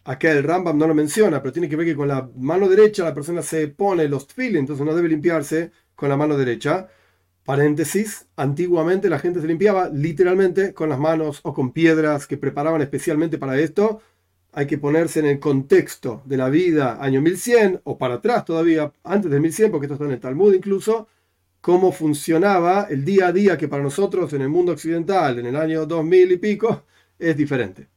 Acá 0.04 0.32
el 0.32 0.42
Rambam 0.42 0.76
no 0.76 0.88
lo 0.88 0.94
menciona, 0.94 1.40
pero 1.40 1.52
tiene 1.52 1.68
que 1.68 1.76
ver 1.76 1.86
que 1.86 1.96
con 1.96 2.08
la 2.08 2.28
mano 2.36 2.68
derecha 2.68 3.04
la 3.04 3.14
persona 3.14 3.40
se 3.42 3.68
pone 3.68 4.08
los 4.08 4.26
tefilin, 4.26 4.58
entonces 4.58 4.84
no 4.84 4.94
debe 4.94 5.08
limpiarse 5.08 5.70
con 5.94 6.08
la 6.08 6.16
mano 6.16 6.36
derecha. 6.36 6.88
Paréntesis, 7.44 8.26
antiguamente 8.36 9.08
la 9.08 9.18
gente 9.18 9.40
se 9.40 9.46
limpiaba 9.46 9.88
literalmente 9.90 10.74
con 10.74 10.88
las 10.88 10.98
manos 10.98 11.40
o 11.44 11.54
con 11.54 11.72
piedras 11.72 12.26
que 12.26 12.36
preparaban 12.36 12.82
especialmente 12.82 13.38
para 13.38 13.58
esto. 13.58 14.00
Hay 14.52 14.66
que 14.66 14.78
ponerse 14.78 15.20
en 15.20 15.26
el 15.26 15.40
contexto 15.40 16.22
de 16.24 16.36
la 16.36 16.48
vida 16.50 16.98
año 17.00 17.20
1100 17.22 17.80
o 17.84 17.96
para 17.98 18.14
atrás 18.14 18.44
todavía, 18.44 18.92
antes 19.04 19.30
del 19.30 19.40
1100, 19.40 19.70
porque 19.70 19.86
esto 19.86 19.94
está 19.94 20.04
en 20.04 20.12
el 20.12 20.20
Talmud 20.20 20.54
incluso, 20.54 21.08
cómo 21.60 21.92
funcionaba 21.92 22.88
el 22.90 23.04
día 23.04 23.28
a 23.28 23.32
día 23.32 23.56
que 23.56 23.68
para 23.68 23.82
nosotros 23.82 24.32
en 24.32 24.42
el 24.42 24.48
mundo 24.48 24.72
occidental, 24.72 25.38
en 25.38 25.46
el 25.46 25.56
año 25.56 25.86
2000 25.86 26.32
y 26.32 26.36
pico, 26.38 26.84
es 27.18 27.36
diferente. 27.36 27.88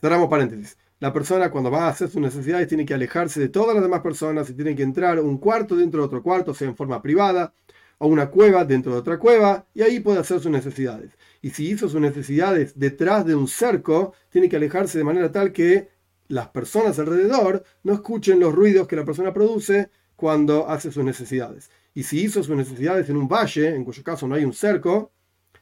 Cerramos 0.00 0.28
paréntesis. 0.28 0.76
La 1.02 1.12
persona 1.12 1.50
cuando 1.50 1.68
va 1.68 1.86
a 1.86 1.88
hacer 1.88 2.08
sus 2.08 2.20
necesidades 2.20 2.68
tiene 2.68 2.86
que 2.86 2.94
alejarse 2.94 3.40
de 3.40 3.48
todas 3.48 3.74
las 3.74 3.82
demás 3.82 4.02
personas 4.02 4.48
y 4.48 4.54
tiene 4.54 4.76
que 4.76 4.84
entrar 4.84 5.18
un 5.18 5.36
cuarto 5.36 5.74
dentro 5.74 6.00
de 6.00 6.06
otro 6.06 6.22
cuarto, 6.22 6.54
sea 6.54 6.68
en 6.68 6.76
forma 6.76 7.02
privada 7.02 7.54
a 7.98 8.06
una 8.06 8.30
cueva 8.30 8.64
dentro 8.64 8.92
de 8.92 8.98
otra 8.98 9.18
cueva 9.18 9.66
y 9.74 9.82
ahí 9.82 9.98
puede 9.98 10.20
hacer 10.20 10.38
sus 10.38 10.52
necesidades. 10.52 11.18
Y 11.40 11.50
si 11.50 11.68
hizo 11.68 11.88
sus 11.88 12.00
necesidades 12.00 12.78
detrás 12.78 13.26
de 13.26 13.34
un 13.34 13.48
cerco, 13.48 14.14
tiene 14.30 14.48
que 14.48 14.54
alejarse 14.54 14.96
de 14.96 15.02
manera 15.02 15.32
tal 15.32 15.50
que 15.52 15.88
las 16.28 16.50
personas 16.50 16.96
alrededor 17.00 17.64
no 17.82 17.94
escuchen 17.94 18.38
los 18.38 18.54
ruidos 18.54 18.86
que 18.86 18.94
la 18.94 19.04
persona 19.04 19.34
produce 19.34 19.90
cuando 20.14 20.68
hace 20.68 20.92
sus 20.92 21.02
necesidades. 21.02 21.68
Y 21.94 22.04
si 22.04 22.20
hizo 22.20 22.44
sus 22.44 22.56
necesidades 22.56 23.10
en 23.10 23.16
un 23.16 23.26
valle, 23.26 23.74
en 23.74 23.82
cuyo 23.82 24.04
caso 24.04 24.28
no 24.28 24.36
hay 24.36 24.44
un 24.44 24.52
cerco, 24.52 25.10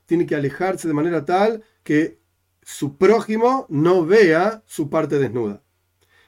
tiene 0.04 0.26
que 0.26 0.34
alejarse 0.34 0.86
de 0.86 0.92
manera 0.92 1.24
tal 1.24 1.62
que 1.82 2.19
su 2.62 2.96
prójimo 2.96 3.66
no 3.68 4.04
vea 4.04 4.62
su 4.66 4.90
parte 4.90 5.18
desnuda. 5.18 5.62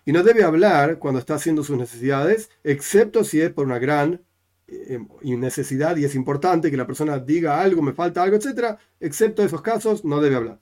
Y 0.05 0.13
no 0.13 0.23
debe 0.23 0.45
hablar 0.45 0.99
cuando 0.99 1.21
está 1.21 1.35
haciendo 1.35 1.63
sus 1.63 1.79
necesidades, 1.79 2.51
excepto 2.65 3.25
si 3.25 3.41
es 3.41 3.51
por 3.51 3.67
una 3.67 3.79
gran 3.79 4.23
eh, 4.67 4.99
necesidad 5.23 5.97
y 5.97 6.05
es 6.05 6.15
importante 6.15 6.71
que 6.71 6.77
la 6.77 6.87
persona 6.87 7.19
diga 7.19 7.61
algo, 7.61 7.83
me 7.83 7.93
falta 7.93 8.23
algo, 8.23 8.37
etc. 8.37 8.79
Excepto 9.01 9.45
esos 9.45 9.63
casos, 9.63 10.05
no 10.05 10.21
debe 10.21 10.37
hablar. 10.37 10.61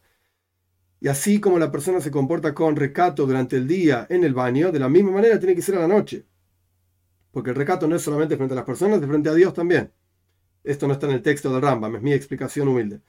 Y 1.01 1.09
así 1.09 1.41
como 1.41 1.59
la 1.59 1.71
persona 1.71 2.01
se 2.01 2.11
comporta 2.11 2.55
con 2.55 2.77
recato 2.77 3.27
durante 3.27 3.57
el 3.57 3.67
día 3.67 4.07
en 4.11 4.25
el 4.25 4.35
baño, 4.35 4.71
de 4.71 4.79
la 4.79 4.89
misma 4.89 5.13
manera 5.13 5.39
tiene 5.39 5.55
que 5.55 5.63
ser 5.63 5.77
a 5.77 5.81
la 5.81 5.89
noche. 5.89 6.27
Porque 7.31 7.51
el 7.51 7.57
recato 7.57 7.87
no 7.89 7.97
es 7.97 8.03
solamente 8.03 8.37
frente 8.37 8.53
a 8.53 8.57
las 8.57 8.65
personas, 8.65 9.01
de 9.01 9.07
frente 9.07 9.31
a 9.31 9.35
Dios 9.35 9.55
también. 9.55 9.93
Esto 10.63 10.87
no 10.87 10.93
está 10.93 11.07
en 11.07 11.13
el 11.13 11.23
texto 11.23 11.53
de 11.55 11.61
Rambam, 11.61 11.97
es 11.97 12.03
mi 12.03 12.13
explicación 12.13 12.69
humilde. 12.69 13.01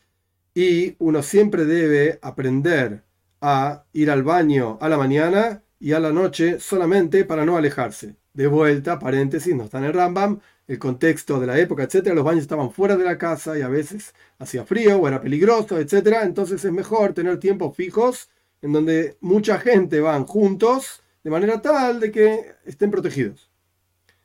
Y 0.53 0.96
uno 1.00 1.24
siempre 1.24 1.65
debe 1.65 2.20
aprender 2.22 3.03
a 3.39 3.86
ir 3.93 4.12
al 4.12 4.24
baño 4.24 4.77
a 4.81 4.89
la 4.89 4.98
mañana 4.98 5.63
y 5.79 5.93
a 5.93 6.00
la 6.00 6.12
noche 6.12 6.60
solamente 6.60 7.25
para 7.25 7.46
no 7.46 7.58
alejarse. 7.58 8.15
De 8.34 8.48
vuelta, 8.48 9.00
paréntesis, 9.00 9.55
no 9.55 9.65
está 9.65 9.79
en 9.79 9.86
el 9.86 9.93
Rambam, 9.93 10.39
el 10.67 10.79
contexto 10.79 11.39
de 11.39 11.48
la 11.48 11.60
época, 11.60 11.84
etcétera, 11.84 12.15
los 12.15 12.24
baños 12.24 12.43
estaban 12.43 12.72
fuera 12.72 12.96
de 12.96 13.03
la 13.03 13.17
casa 13.17 13.58
y 13.58 13.62
a 13.62 13.67
veces 13.67 14.13
hacía 14.39 14.63
frío 14.63 14.98
o 14.98 15.08
era 15.08 15.22
peligroso, 15.22 15.79
etcétera. 15.79 16.24
Entonces 16.24 16.63
es 16.63 16.72
mejor 16.72 17.13
tener 17.13 17.39
tiempos 17.39 17.75
fijos 17.75 18.29
en 18.62 18.72
donde 18.72 19.17
mucha 19.22 19.60
gente 19.60 20.00
van 20.00 20.25
juntos 20.25 21.01
de 21.24 21.29
manera 21.29 21.62
tal 21.62 22.00
de 22.00 22.12
que 22.12 22.53
estén 22.65 22.91
protegidos. 22.91 23.50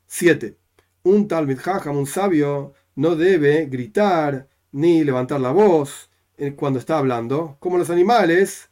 7. 0.07 0.57
Un 1.03 1.27
tal 1.27 1.55
Jajam, 1.57 1.97
un 1.97 2.07
sabio, 2.07 2.75
no 2.95 3.17
debe 3.17 3.67
gritar 3.67 4.49
ni 4.73 5.05
levantar 5.05 5.41
la 5.41 5.51
voz 5.51 6.11
cuando 6.57 6.79
está 6.79 6.99
hablando, 6.99 7.57
como 7.61 7.79
los 7.79 7.91
animales 7.91 8.69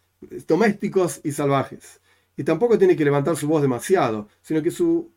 domésticos 0.46 1.20
y 1.24 1.32
salvajes. 1.32 2.00
Y 2.36 2.44
tampoco 2.44 2.78
tiene 2.78 2.96
que 2.96 3.04
levantar 3.04 3.36
su 3.36 3.46
voz 3.46 3.62
demasiado, 3.62 4.28
sino 4.42 4.62
que 4.62 4.70
su 4.70 5.10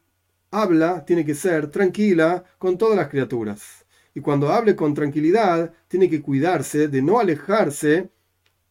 habla 0.51 1.05
tiene 1.05 1.25
que 1.25 1.35
ser 1.35 1.69
tranquila 1.69 2.43
con 2.57 2.77
todas 2.77 2.97
las 2.97 3.09
criaturas. 3.09 3.85
Y 4.13 4.21
cuando 4.21 4.51
hable 4.51 4.75
con 4.75 4.93
tranquilidad, 4.93 5.73
tiene 5.87 6.09
que 6.09 6.21
cuidarse 6.21 6.87
de 6.87 7.01
no 7.01 7.19
alejarse 7.19 8.09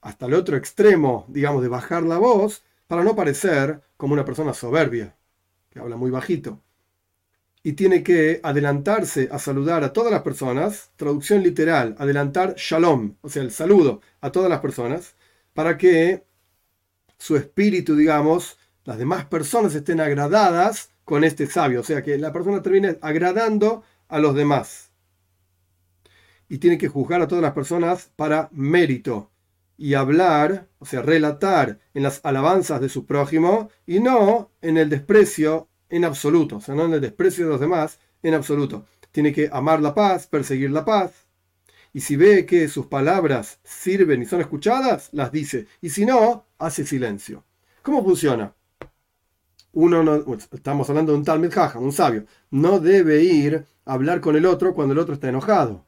hasta 0.00 0.26
el 0.26 0.34
otro 0.34 0.56
extremo, 0.56 1.26
digamos, 1.28 1.62
de 1.62 1.68
bajar 1.68 2.02
la 2.02 2.18
voz, 2.18 2.64
para 2.86 3.02
no 3.02 3.16
parecer 3.16 3.80
como 3.96 4.14
una 4.14 4.24
persona 4.24 4.54
soberbia, 4.54 5.16
que 5.70 5.80
habla 5.80 5.96
muy 5.96 6.10
bajito. 6.10 6.62
Y 7.66 7.72
tiene 7.72 8.04
que 8.04 8.38
adelantarse 8.44 9.28
a 9.32 9.40
saludar 9.40 9.82
a 9.82 9.92
todas 9.92 10.12
las 10.12 10.22
personas, 10.22 10.92
traducción 10.94 11.42
literal, 11.42 11.96
adelantar 11.98 12.54
shalom, 12.56 13.16
o 13.22 13.28
sea, 13.28 13.42
el 13.42 13.50
saludo 13.50 14.00
a 14.20 14.30
todas 14.30 14.48
las 14.48 14.60
personas, 14.60 15.16
para 15.52 15.76
que 15.76 16.22
su 17.18 17.34
espíritu, 17.34 17.96
digamos, 17.96 18.56
las 18.84 18.98
demás 18.98 19.24
personas 19.24 19.74
estén 19.74 20.00
agradadas 20.00 20.90
con 21.04 21.24
este 21.24 21.48
sabio, 21.48 21.80
o 21.80 21.82
sea, 21.82 22.04
que 22.04 22.16
la 22.18 22.32
persona 22.32 22.62
termine 22.62 22.98
agradando 23.00 23.82
a 24.06 24.20
los 24.20 24.36
demás. 24.36 24.92
Y 26.48 26.58
tiene 26.58 26.78
que 26.78 26.86
juzgar 26.86 27.20
a 27.20 27.26
todas 27.26 27.42
las 27.42 27.54
personas 27.54 28.12
para 28.14 28.48
mérito 28.52 29.32
y 29.76 29.94
hablar, 29.94 30.68
o 30.78 30.86
sea, 30.86 31.02
relatar 31.02 31.80
en 31.94 32.04
las 32.04 32.20
alabanzas 32.22 32.80
de 32.80 32.88
su 32.88 33.06
prójimo 33.06 33.70
y 33.88 33.98
no 33.98 34.52
en 34.62 34.76
el 34.76 34.88
desprecio 34.88 35.66
en 35.88 36.04
absoluto, 36.04 36.56
o 36.56 36.60
sea, 36.60 36.74
no 36.74 36.84
en 36.84 36.94
el 36.94 37.00
desprecio 37.00 37.44
de 37.44 37.50
los 37.52 37.60
demás 37.60 37.98
en 38.22 38.34
absoluto. 38.34 38.86
Tiene 39.12 39.32
que 39.32 39.48
amar 39.52 39.80
la 39.80 39.94
paz, 39.94 40.26
perseguir 40.26 40.70
la 40.70 40.84
paz. 40.84 41.26
Y 41.92 42.00
si 42.00 42.16
ve 42.16 42.44
que 42.46 42.68
sus 42.68 42.86
palabras 42.86 43.60
sirven 43.64 44.22
y 44.22 44.26
son 44.26 44.40
escuchadas, 44.40 45.08
las 45.12 45.32
dice. 45.32 45.66
Y 45.80 45.90
si 45.90 46.04
no, 46.04 46.46
hace 46.58 46.84
silencio. 46.84 47.44
¿Cómo 47.82 48.04
funciona? 48.04 48.54
uno 49.76 50.02
no, 50.02 50.24
estamos 50.52 50.88
hablando 50.88 51.12
de 51.12 51.18
un 51.18 51.24
tal 51.24 51.38
Medjaja, 51.38 51.78
un 51.78 51.92
sabio, 51.92 52.24
no 52.50 52.80
debe 52.80 53.22
ir 53.22 53.66
a 53.84 53.92
hablar 53.92 54.22
con 54.22 54.34
el 54.34 54.46
otro 54.46 54.72
cuando 54.72 54.92
el 54.94 54.98
otro 54.98 55.12
está 55.14 55.28
enojado. 55.28 55.84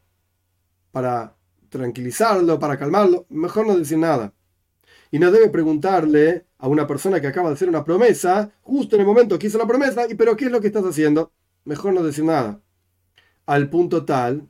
Para 0.93 1.37
tranquilizarlo, 1.71 2.59
para 2.59 2.79
calmarlo, 2.79 3.25
mejor 3.31 3.67
no 3.67 3.79
decir 3.79 3.97
nada. 3.97 4.35
Y 5.11 5.19
no 5.19 5.31
debe 5.31 5.49
preguntarle 5.49 6.47
a 6.59 6.69
una 6.69 6.87
persona 6.87 7.21
que 7.21 7.27
acaba 7.27 7.49
de 7.49 7.55
hacer 7.55 7.69
una 7.69 7.85
promesa, 7.85 8.51
justo 8.63 8.97
en 8.97 9.01
el 9.01 9.07
momento 9.07 9.39
que 9.39 9.47
hizo 9.47 9.59
la 9.59 9.67
promesa, 9.67 10.07
y 10.09 10.15
pero 10.15 10.37
¿qué 10.37 10.47
es 10.47 10.53
lo 10.53 10.61
que 10.61 10.67
estás 10.67 10.85
haciendo? 10.85 11.33
Mejor 11.65 11.93
no 11.95 12.03
decir 12.03 12.25
nada. 12.25 12.61
Al 13.47 13.71
punto 13.71 14.05
tal 14.05 14.49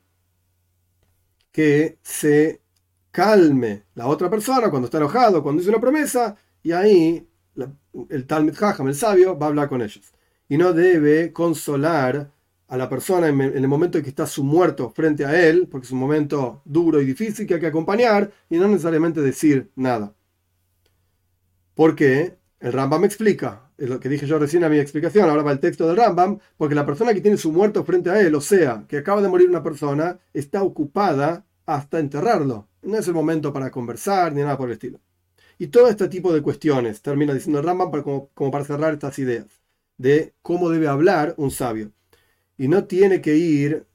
que 1.53 1.99
se 2.03 2.61
calme 3.11 3.85
la 3.95 4.07
otra 4.07 4.31
persona 4.31 4.71
cuando 4.71 4.87
está 4.87 4.99
enojado, 4.99 5.43
cuando 5.43 5.63
hizo 5.63 5.71
una 5.71 5.81
promesa, 5.81 6.37
y 6.63 6.73
ahí 6.73 7.29
el 8.11 8.27
Talmud 8.27 8.55
Hajam, 8.61 8.89
el 8.89 8.95
sabio, 8.95 9.39
va 9.39 9.47
a 9.47 9.49
hablar 9.51 9.69
con 9.69 9.83
ellos. 9.83 10.13
Y 10.49 10.57
no 10.57 10.73
debe 10.73 11.33
consolar 11.33 12.33
a 12.69 12.77
la 12.77 12.89
persona 12.89 13.29
en 13.29 13.41
el 13.41 13.69
momento 13.69 13.99
en 13.99 14.05
que 14.05 14.11
está 14.11 14.27
su 14.27 14.45
muerto 14.45 14.91
frente 14.91 15.25
a 15.25 15.49
él, 15.49 15.69
porque 15.69 15.87
es 15.87 15.93
un 15.93 15.99
momento 15.99 16.63
duro 16.65 17.01
y 17.01 17.07
difícil 17.07 17.47
que 17.47 17.55
hay 17.55 17.61
que 17.61 17.67
acompañar, 17.67 18.31
y 18.51 18.59
no 18.59 18.69
necesariamente 18.69 19.21
decir 19.21 19.71
nada. 19.75 20.15
Porque 21.79 22.37
el 22.59 22.73
Rambam 22.73 23.05
explica, 23.05 23.71
es 23.79 23.89
lo 23.89 24.01
que 24.01 24.09
dije 24.09 24.27
yo 24.27 24.37
recién 24.41 24.65
en 24.65 24.73
mi 24.73 24.81
explicación, 24.81 25.31
ahora 25.31 25.45
va 25.45 25.53
el 25.53 25.61
texto 25.61 25.87
del 25.87 25.97
Rambam, 25.97 26.41
porque 26.57 26.75
la 26.75 26.85
persona 26.85 27.15
que 27.15 27.21
tiene 27.21 27.37
su 27.37 27.53
muerto 27.53 27.85
frente 27.85 28.11
a 28.11 28.21
él, 28.21 28.35
o 28.35 28.41
sea, 28.41 28.85
que 28.89 28.97
acaba 28.97 29.23
de 29.23 29.29
morir 29.29 29.49
una 29.49 29.63
persona, 29.63 30.19
está 30.35 30.65
ocupada 30.65 31.47
hasta 31.67 32.01
enterrarlo. 32.01 32.67
No 32.83 32.97
es 32.97 33.07
el 33.07 33.15
momento 33.15 33.53
para 33.53 33.71
conversar 33.71 34.33
ni 34.33 34.41
nada 34.41 34.59
por 34.59 34.69
el 34.69 34.73
estilo. 34.73 34.99
Y 35.57 35.69
todo 35.69 35.87
este 35.87 36.09
tipo 36.09 36.33
de 36.33 36.43
cuestiones, 36.43 37.01
termina 37.01 37.33
diciendo 37.33 37.63
Rambam 37.63 37.93
como, 38.03 38.31
como 38.35 38.51
para 38.51 38.65
cerrar 38.65 38.95
estas 38.95 39.17
ideas, 39.21 39.47
de 39.99 40.35
cómo 40.43 40.71
debe 40.71 40.89
hablar 40.89 41.35
un 41.37 41.53
sabio. 41.53 41.93
Y 42.57 42.67
no 42.67 42.87
tiene 42.87 43.21
que 43.21 43.37
ir 43.37 43.87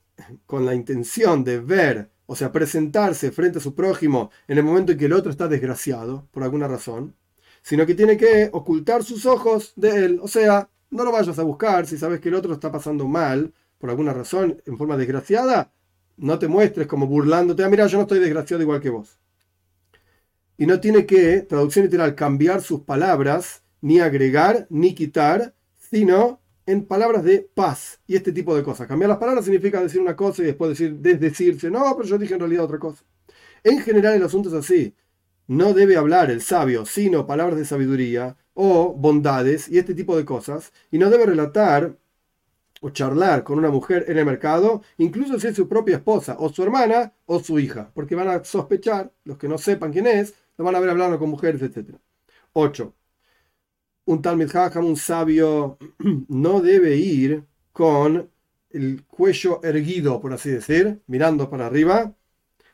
con 0.46 0.66
la 0.66 0.74
intención 0.74 1.44
de 1.44 1.60
ver, 1.60 2.12
o 2.28 2.38
sea, 2.38 2.54
presentarse 2.54 3.34
frente 3.34 3.58
a 3.58 3.62
su 3.62 3.76
prójimo 3.76 4.32
en 4.48 4.58
el 4.58 4.64
momento 4.64 4.94
en 4.94 4.98
que 4.98 5.08
el 5.08 5.14
otro 5.14 5.32
está 5.32 5.50
desgraciado, 5.50 6.30
por 6.32 6.44
alguna 6.44 6.70
razón, 6.70 7.18
sino 7.64 7.86
que 7.88 7.96
tiene 7.96 8.18
que 8.18 8.50
ocultar 8.52 9.04
sus 9.04 9.26
ojos 9.26 9.74
de 9.76 10.06
él. 10.06 10.20
O 10.22 10.28
sea, 10.28 10.70
no 10.92 11.04
lo 11.04 11.12
vayas 11.12 11.40
a 11.40 11.44
buscar 11.44 11.88
si 11.88 11.98
sabes 11.98 12.20
que 12.20 12.30
el 12.30 12.36
otro 12.36 12.54
está 12.54 12.72
pasando 12.72 13.08
mal, 13.08 13.52
por 13.80 13.90
alguna 13.90 14.14
razón, 14.14 14.62
en 14.66 14.78
forma 14.78 14.98
desgraciada, 14.98 15.72
no 16.18 16.38
te 16.38 16.48
muestres 16.48 16.86
como 16.88 17.08
burlándote, 17.08 17.64
ah, 17.64 17.70
mira, 17.70 17.88
yo 17.88 17.98
no 17.98 18.04
estoy 18.04 18.20
desgraciado 18.20 18.62
igual 18.62 18.80
que 18.80 18.92
vos 18.92 19.18
y 20.58 20.66
no 20.66 20.80
tiene 20.80 21.06
que, 21.06 21.42
traducción 21.42 21.86
literal, 21.86 22.16
cambiar 22.16 22.62
sus 22.62 22.82
palabras, 22.82 23.64
ni 23.82 24.00
agregar, 24.00 24.68
ni 24.70 24.94
quitar, 24.94 25.54
sino 25.78 26.40
en 26.66 26.86
palabras 26.86 27.24
de 27.24 27.50
paz 27.54 28.00
y 28.08 28.16
este 28.16 28.32
tipo 28.32 28.56
de 28.56 28.64
cosas. 28.64 28.88
Cambiar 28.88 29.10
las 29.10 29.18
palabras 29.18 29.46
significa 29.46 29.82
decir 29.82 30.00
una 30.00 30.16
cosa 30.16 30.42
y 30.42 30.46
después 30.46 30.70
decir, 30.70 30.96
desdecirse, 30.96 31.70
no, 31.70 31.94
pero 31.98 32.08
yo 32.08 32.18
dije 32.18 32.36
en 32.36 32.40
realidad 32.40 32.66
otra 32.66 32.80
cosa. 32.80 33.04
En 33.64 33.82
general 33.82 34.16
el 34.16 34.24
asunto 34.24 34.50
es 34.50 34.56
así. 34.56 34.94
No 35.48 35.74
debe 35.74 35.98
hablar 35.98 36.32
el 36.32 36.42
sabio, 36.42 36.86
sino 36.86 37.28
palabras 37.28 37.58
de 37.58 37.66
sabiduría 37.66 38.38
o 38.54 38.94
bondades 38.94 39.68
y 39.70 39.78
este 39.78 39.94
tipo 39.94 40.16
de 40.16 40.26
cosas. 40.26 40.72
Y 40.92 40.98
no 40.98 41.10
debe 41.10 41.26
relatar 41.26 41.98
o 42.84 42.90
charlar 42.90 43.44
con 43.46 43.58
una 43.58 43.70
mujer 43.70 44.06
en 44.10 44.18
el 44.18 44.26
mercado, 44.26 44.82
incluso 44.98 45.40
si 45.40 45.48
es 45.48 45.56
su 45.56 45.70
propia 45.70 45.96
esposa, 45.96 46.36
o 46.38 46.50
su 46.50 46.64
hermana, 46.64 47.14
o 47.26 47.40
su 47.40 47.58
hija, 47.58 47.90
porque 47.94 48.14
van 48.14 48.28
a 48.28 48.44
sospechar, 48.44 49.10
los 49.24 49.38
que 49.38 49.48
no 49.48 49.58
sepan 49.58 49.94
quién 49.94 50.06
es, 50.06 50.34
lo 50.58 50.66
van 50.66 50.76
a 50.76 50.82
ver 50.82 50.90
hablando 50.90 51.18
con 51.18 51.30
mujeres, 51.30 51.62
etc. 51.62 51.96
8. 52.52 52.94
Un 54.06 54.22
tal 54.22 54.42
Hajam, 54.54 54.86
un 54.86 54.98
sabio, 54.98 55.78
no 56.28 56.60
debe 56.60 56.98
ir 56.98 57.46
con 57.72 58.30
el 58.70 59.06
cuello 59.06 59.62
erguido, 59.64 60.20
por 60.20 60.34
así 60.34 60.50
decir, 60.50 61.02
mirando 61.08 61.50
para 61.50 61.68
arriba, 61.68 62.14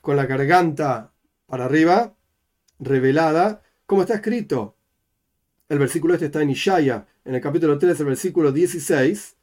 con 0.02 0.16
la 0.16 0.26
garganta 0.26 1.14
para 1.46 1.66
arriba, 1.66 2.16
revelada, 2.80 3.62
como 3.86 4.02
está 4.02 4.16
escrito. 4.16 4.76
El 5.68 5.80
versículo 5.80 6.14
este 6.14 6.28
está 6.28 6.42
en 6.42 6.50
Ishaya, 6.50 7.06
en 7.26 7.36
el 7.36 7.42
capítulo 7.42 7.78
3, 7.78 8.00
el 8.00 8.06
versículo 8.06 8.52
16. 8.52 9.36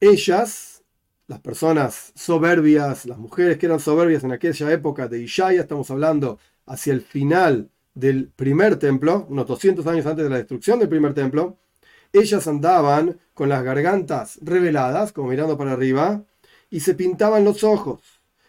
Ellas, 0.00 0.82
las 1.26 1.40
personas 1.40 2.12
soberbias, 2.14 3.04
las 3.06 3.18
mujeres 3.18 3.58
que 3.58 3.66
eran 3.66 3.80
soberbias 3.80 4.24
en 4.24 4.32
aquella 4.32 4.72
época 4.72 5.08
de 5.08 5.20
Ishaya, 5.20 5.60
estamos 5.60 5.90
hablando 5.90 6.38
hacia 6.66 6.92
el 6.92 7.02
final 7.02 7.70
del 7.94 8.28
primer 8.28 8.76
templo, 8.76 9.26
unos 9.28 9.46
200 9.46 9.86
años 9.86 10.06
antes 10.06 10.24
de 10.24 10.30
la 10.30 10.36
destrucción 10.36 10.78
del 10.78 10.88
primer 10.88 11.14
templo, 11.14 11.58
ellas 12.12 12.46
andaban 12.46 13.18
con 13.34 13.48
las 13.48 13.62
gargantas 13.62 14.38
reveladas, 14.40 15.12
como 15.12 15.28
mirando 15.28 15.58
para 15.58 15.72
arriba, 15.72 16.24
y 16.70 16.80
se 16.80 16.94
pintaban 16.94 17.44
los 17.44 17.64
ojos. 17.64 18.00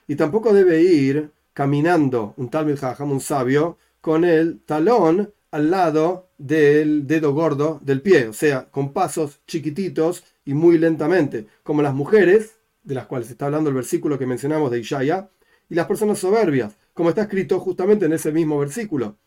Y 0.08 0.16
tampoco 0.16 0.54
debe 0.54 0.82
ir 0.82 1.32
caminando 1.60 2.34
un 2.38 2.48
tal 2.50 2.74
Hajam, 2.82 3.12
un 3.12 3.20
sabio, 3.20 3.78
con 4.00 4.24
el 4.24 4.62
talón 4.62 5.34
al 5.52 5.70
lado 5.70 6.30
del 6.38 7.06
dedo 7.06 7.34
gordo 7.34 7.82
del 7.84 8.02
pie, 8.02 8.30
o 8.30 8.34
sea, 8.34 8.70
con 8.72 8.94
pasos 8.94 9.42
chiquititos 9.46 10.24
y 10.46 10.54
muy 10.54 10.78
lentamente, 10.78 11.48
como 11.64 11.82
las 11.82 11.94
mujeres, 11.94 12.60
de 12.82 12.96
las 12.96 13.08
cuales 13.08 13.30
está 13.30 13.48
hablando 13.48 13.70
el 13.70 13.76
versículo 13.76 14.18
que 14.18 14.26
mencionamos 14.26 14.72
de 14.72 14.80
Ishaya, 14.80 15.32
y 15.70 15.76
las 15.76 15.86
personas 15.86 16.20
soberbias, 16.20 16.78
como 16.94 17.10
está 17.10 17.24
escrito 17.24 17.60
justamente 17.60 18.06
en 18.06 18.14
ese 18.14 18.32
mismo 18.32 18.58
versículo. 18.58 19.18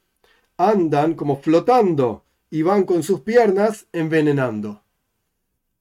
Andan 0.57 1.13
como 1.13 1.37
flotando 1.37 2.25
y 2.49 2.63
van 2.63 2.85
con 2.85 3.03
sus 3.03 3.21
piernas 3.21 3.89
envenenando. 3.93 4.83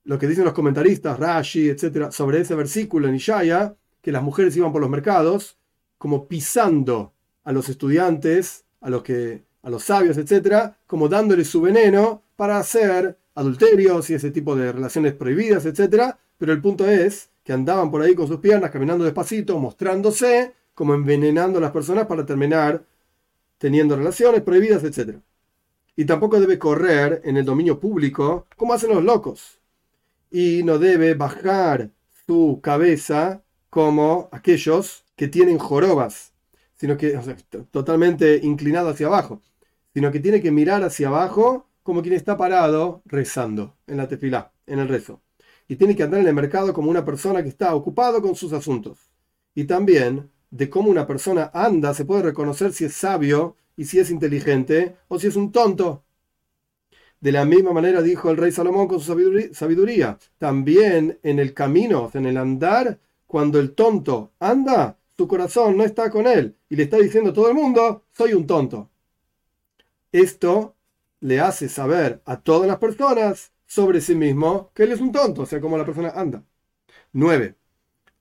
Lo 0.04 0.20
que 0.20 0.28
dicen 0.28 0.44
los 0.44 0.54
comentaristas, 0.54 1.18
Rashi, 1.18 1.70
etc., 1.70 2.12
sobre 2.12 2.42
ese 2.42 2.56
versículo 2.56 3.08
en 3.08 3.16
Ishaya, 3.16 3.78
que 4.02 4.12
las 4.12 4.22
mujeres 4.22 4.58
iban 4.58 4.74
por 4.74 4.82
los 4.82 4.90
mercados 4.90 5.61
como 6.02 6.28
pisando 6.28 7.14
a 7.44 7.52
los 7.52 7.70
estudiantes, 7.70 8.66
a 8.80 8.90
los, 8.90 9.04
que, 9.04 9.44
a 9.62 9.70
los 9.70 9.84
sabios, 9.84 10.18
etc., 10.18 10.74
como 10.88 11.08
dándoles 11.08 11.48
su 11.48 11.62
veneno 11.62 12.24
para 12.36 12.58
hacer 12.58 13.20
adulterios 13.36 14.10
y 14.10 14.16
ese 14.16 14.32
tipo 14.32 14.56
de 14.56 14.72
relaciones 14.72 15.14
prohibidas, 15.14 15.64
etc. 15.68 16.16
Pero 16.40 16.54
el 16.54 16.60
punto 16.60 16.90
es 16.90 17.30
que 17.44 17.54
andaban 17.54 17.92
por 17.92 18.02
ahí 18.02 18.16
con 18.16 18.28
sus 18.28 18.40
piernas, 18.40 18.72
caminando 18.72 19.06
despacito, 19.06 19.60
mostrándose, 19.60 20.56
como 20.74 20.96
envenenando 20.96 21.60
a 21.60 21.62
las 21.62 21.72
personas 21.72 22.08
para 22.08 22.26
terminar 22.26 22.84
teniendo 23.60 23.96
relaciones 23.96 24.42
prohibidas, 24.42 24.84
etc. 24.84 25.20
Y 25.96 26.06
tampoco 26.06 26.40
debe 26.40 26.58
correr 26.58 27.22
en 27.26 27.38
el 27.38 27.46
dominio 27.46 27.80
público 27.80 28.48
como 28.58 28.74
hacen 28.74 28.90
los 28.90 29.04
locos. 29.04 29.60
Y 30.32 30.64
no 30.64 30.80
debe 30.80 31.14
bajar 31.14 31.92
su 32.26 32.60
cabeza 32.64 33.44
como 33.70 34.30
aquellos 34.32 35.06
que 35.16 35.28
tienen 35.28 35.58
jorobas, 35.58 36.34
sino 36.76 36.98
que 36.98 37.18
totalmente 37.72 38.40
inclinado 38.44 38.90
hacia 38.90 39.08
abajo, 39.08 39.42
sino 39.94 40.12
que 40.12 40.20
tiene 40.20 40.42
que 40.42 40.52
mirar 40.52 40.84
hacia 40.84 41.08
abajo 41.08 41.68
como 41.84 42.02
quien 42.02 42.16
está 42.16 42.38
parado 42.38 43.02
rezando 43.06 43.76
en 43.88 43.98
la 43.98 44.08
tefilá, 44.08 44.52
en 44.68 44.80
el 44.80 44.88
rezo. 44.88 45.22
Y 45.68 45.76
tiene 45.76 45.96
que 45.96 46.04
andar 46.04 46.22
en 46.22 46.28
el 46.28 46.34
mercado 46.34 46.74
como 46.74 46.90
una 46.90 47.06
persona 47.06 47.42
que 47.44 47.50
está 47.50 47.74
ocupado 47.76 48.22
con 48.22 48.36
sus 48.36 48.54
asuntos. 48.54 49.12
Y 49.56 49.66
también 49.66 50.30
de 50.50 50.70
cómo 50.70 50.90
una 50.90 51.08
persona 51.08 51.50
anda 51.54 51.94
se 51.94 52.06
puede 52.06 52.24
reconocer 52.24 52.74
si 52.74 52.86
es 52.86 52.94
sabio 52.94 53.56
y 53.76 53.86
si 53.86 54.00
es 54.00 54.12
inteligente 54.12 54.98
o 55.08 55.20
si 55.20 55.28
es 55.28 55.36
un 55.36 55.52
tonto. 55.52 56.04
De 57.20 57.32
la 57.32 57.46
misma 57.46 57.72
manera 57.72 58.02
dijo 58.02 58.32
el 58.32 58.38
rey 58.38 58.52
Salomón 58.52 58.88
con 58.88 59.00
su 59.00 59.52
sabiduría. 59.54 60.18
También 60.38 61.20
en 61.24 61.40
el 61.40 61.54
camino, 61.54 62.10
en 62.14 62.26
el 62.26 62.38
andar, 62.38 63.00
cuando 63.28 63.60
el 63.60 63.74
tonto 63.74 64.34
anda, 64.40 64.98
su 65.22 65.28
corazón 65.28 65.78
no 65.78 65.84
está 65.84 66.10
con 66.10 66.26
él 66.26 66.58
y 66.68 66.76
le 66.76 66.82
está 66.82 66.98
diciendo 66.98 67.30
a 67.30 67.34
todo 67.34 67.48
el 67.48 67.54
mundo, 67.54 68.06
soy 68.12 68.34
un 68.34 68.48
tonto. 68.48 68.90
Esto 70.12 70.76
le 71.20 71.40
hace 71.40 71.70
saber 71.70 72.24
a 72.26 72.42
todas 72.42 72.68
las 72.68 72.80
personas 72.80 73.52
sobre 73.68 74.02
sí 74.02 74.16
mismo 74.16 74.72
que 74.74 74.82
él 74.82 74.94
es 74.94 75.00
un 75.00 75.12
tonto, 75.12 75.44
o 75.44 75.46
sea, 75.46 75.62
como 75.62 75.78
la 75.78 75.86
persona 75.86 76.10
anda. 76.10 76.44
9. 77.14 77.54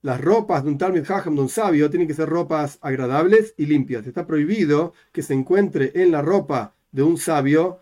Las 0.02 0.21
ropas 0.21 0.62
de 0.62 0.69
un 0.69 0.76
Talmud 0.76 1.11
Hajam, 1.11 1.37
de 1.37 1.40
un 1.40 1.49
sabio, 1.49 1.88
tienen 1.88 2.07
que 2.07 2.12
ser 2.12 2.28
ropas 2.28 2.78
agradables 2.83 3.54
y 3.57 3.64
limpias. 3.64 4.07
Está 4.07 4.26
prohibido 4.26 4.92
que 5.11 5.23
se 5.23 5.33
encuentre 5.33 5.92
en 5.95 6.11
la 6.11 6.21
ropa 6.21 6.75
de 6.92 7.02
un 7.02 7.16
sabio 7.16 7.80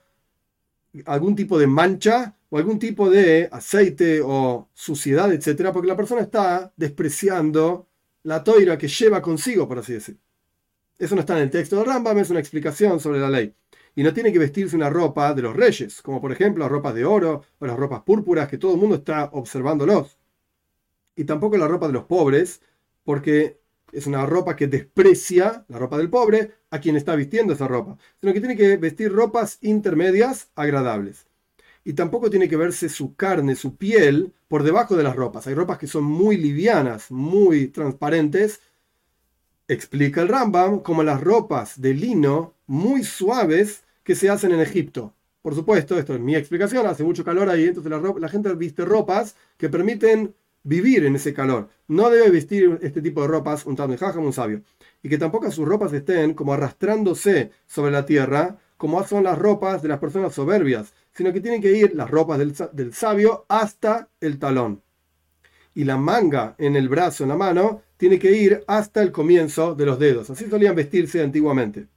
algún 1.07 1.35
tipo 1.35 1.59
de 1.59 1.67
mancha 1.67 2.37
o 2.51 2.59
algún 2.59 2.79
tipo 2.79 3.11
de 3.11 3.49
aceite 3.51 4.21
o 4.25 4.69
suciedad, 4.75 5.33
etcétera, 5.33 5.73
porque 5.73 5.89
la 5.89 5.97
persona 5.97 6.21
está 6.21 6.73
despreciando 6.77 7.88
la 8.29 8.45
toira 8.45 8.77
que 8.77 8.89
lleva 8.89 9.23
consigo, 9.23 9.67
por 9.67 9.79
así 9.79 9.95
decir. 9.95 10.19
Eso 10.99 11.15
no 11.15 11.23
está 11.23 11.35
en 11.37 11.45
el 11.45 11.51
texto 11.51 11.77
de 11.77 11.85
Rambam, 11.85 12.19
es 12.19 12.29
una 12.29 12.41
explicación 12.41 13.01
sobre 13.01 13.21
la 13.21 13.31
ley 13.31 13.55
y 13.97 14.03
no 14.03 14.13
tiene 14.13 14.33
que 14.33 14.39
vestirse 14.39 14.77
una 14.77 14.91
ropa 14.91 15.33
de 15.33 15.43
los 15.43 15.57
reyes, 15.57 16.03
como 16.03 16.21
por 16.21 16.31
ejemplo 16.31 16.63
las 16.63 16.71
ropas 16.71 16.95
de 16.95 17.07
oro 17.07 17.43
o 17.59 17.67
las 17.67 17.77
ropas 17.77 18.03
púrpuras 18.03 18.49
que 18.49 18.59
todo 18.59 18.75
el 18.75 18.81
mundo 18.81 18.97
está 18.97 19.31
observándolos. 19.33 20.19
Y 21.17 21.25
tampoco 21.25 21.57
la 21.57 21.69
ropa 21.69 21.87
de 21.87 21.95
los 21.95 22.05
pobres, 22.05 22.61
porque 23.03 23.61
es 23.93 24.07
una 24.07 24.27
ropa 24.27 24.57
que 24.57 24.67
desprecia 24.67 25.65
la 25.69 25.79
ropa 25.79 25.97
del 25.97 26.11
pobre 26.11 26.53
a 26.71 26.81
quien 26.81 26.97
está 26.97 27.17
vistiendo 27.17 27.55
esa 27.55 27.67
ropa, 27.67 27.97
sino 28.21 28.35
que 28.35 28.41
tiene 28.41 28.57
que 28.57 28.77
vestir 28.77 29.11
ropas 29.11 29.59
intermedias 29.63 30.51
agradables. 30.55 31.28
Y 31.88 31.95
tampoco 31.95 32.28
tiene 32.28 32.50
que 32.50 32.57
verse 32.59 32.90
su 32.90 33.14
carne, 33.14 33.57
su 33.57 33.76
piel, 33.76 34.35
por 34.47 34.62
debajo 34.62 34.95
de 34.95 35.02
las 35.02 35.16
ropas. 35.16 35.46
Hay 35.46 35.55
ropas 35.55 35.79
que 35.79 35.87
son 35.87 36.05
muy 36.05 36.37
livianas, 36.37 37.11
muy 37.11 37.68
transparentes. 37.68 38.61
Explica 39.68 40.20
el 40.20 40.29
Rambam 40.29 40.81
como 40.81 41.03
las 41.03 41.18
ropas 41.18 41.81
de 41.81 41.94
lino 41.94 42.53
muy 42.66 43.05
suaves 43.05 43.85
que 44.05 44.14
se 44.14 44.29
hacen 44.29 44.53
en 44.53 44.61
Egipto. 44.61 45.14
Por 45.40 45.55
supuesto, 45.55 45.98
esto 45.98 46.12
es 46.12 46.20
mi 46.20 46.37
explicación, 46.37 46.87
hace 46.87 47.05
mucho 47.05 47.24
calor 47.24 47.48
ahí, 47.48 47.68
entonces 47.68 47.90
la, 47.90 48.29
gente 48.29 48.55
viste 48.55 48.85
ropas 48.85 49.35
que 49.57 49.70
permiten 49.70 50.35
vivir 50.64 51.07
en 51.07 51.16
ese 51.16 51.33
calor. 51.33 51.70
No 51.87 52.11
debe 52.11 52.31
vestir 52.31 52.79
este 52.83 53.01
tipo 53.01 53.22
de 53.22 53.29
ropas 53.29 53.64
un 53.64 53.77
tal 53.77 53.96
como 53.96 54.27
un 54.27 54.35
sabio. 54.35 54.61
Y 55.03 55.09
que 55.09 55.16
tampoco 55.16 55.51
sus 55.51 55.66
ropas 55.66 55.94
estén 55.94 56.35
como 56.35 56.53
arrastrándose 56.53 57.51
sobre 57.66 57.92
la 57.92 58.05
tierra, 58.05 58.59
como 58.77 59.03
son 59.07 59.24
las 59.24 59.38
ropas 59.38 59.81
de 59.81 59.88
las 59.88 59.98
personas 59.98 60.35
soberbias, 60.35 60.92
sino 61.18 61.33
que 61.33 61.40
tienen 61.40 61.61
que 61.61 61.76
ir 61.76 61.96
las 61.96 62.09
ropas 62.09 62.38
del, 62.38 62.54
del 62.74 62.94
sabio 62.94 63.44
hasta 63.48 64.09
el 64.20 64.38
talón. 64.38 64.85
Y 65.74 65.83
la 65.83 65.96
manga 65.96 66.54
en 66.59 66.76
el 66.76 66.88
brazo, 66.88 67.24
en 67.24 67.31
la 67.31 67.37
mano, 67.37 67.83
tiene 67.96 68.20
que 68.20 68.31
ir 68.31 68.62
hasta 68.68 69.02
el 69.02 69.11
comienzo 69.11 69.74
de 69.74 69.85
los 69.85 69.98
dedos. 69.98 70.31
Así 70.31 70.48
solían 70.48 70.76
vestirse 70.76 71.20
antiguamente. 71.20 71.88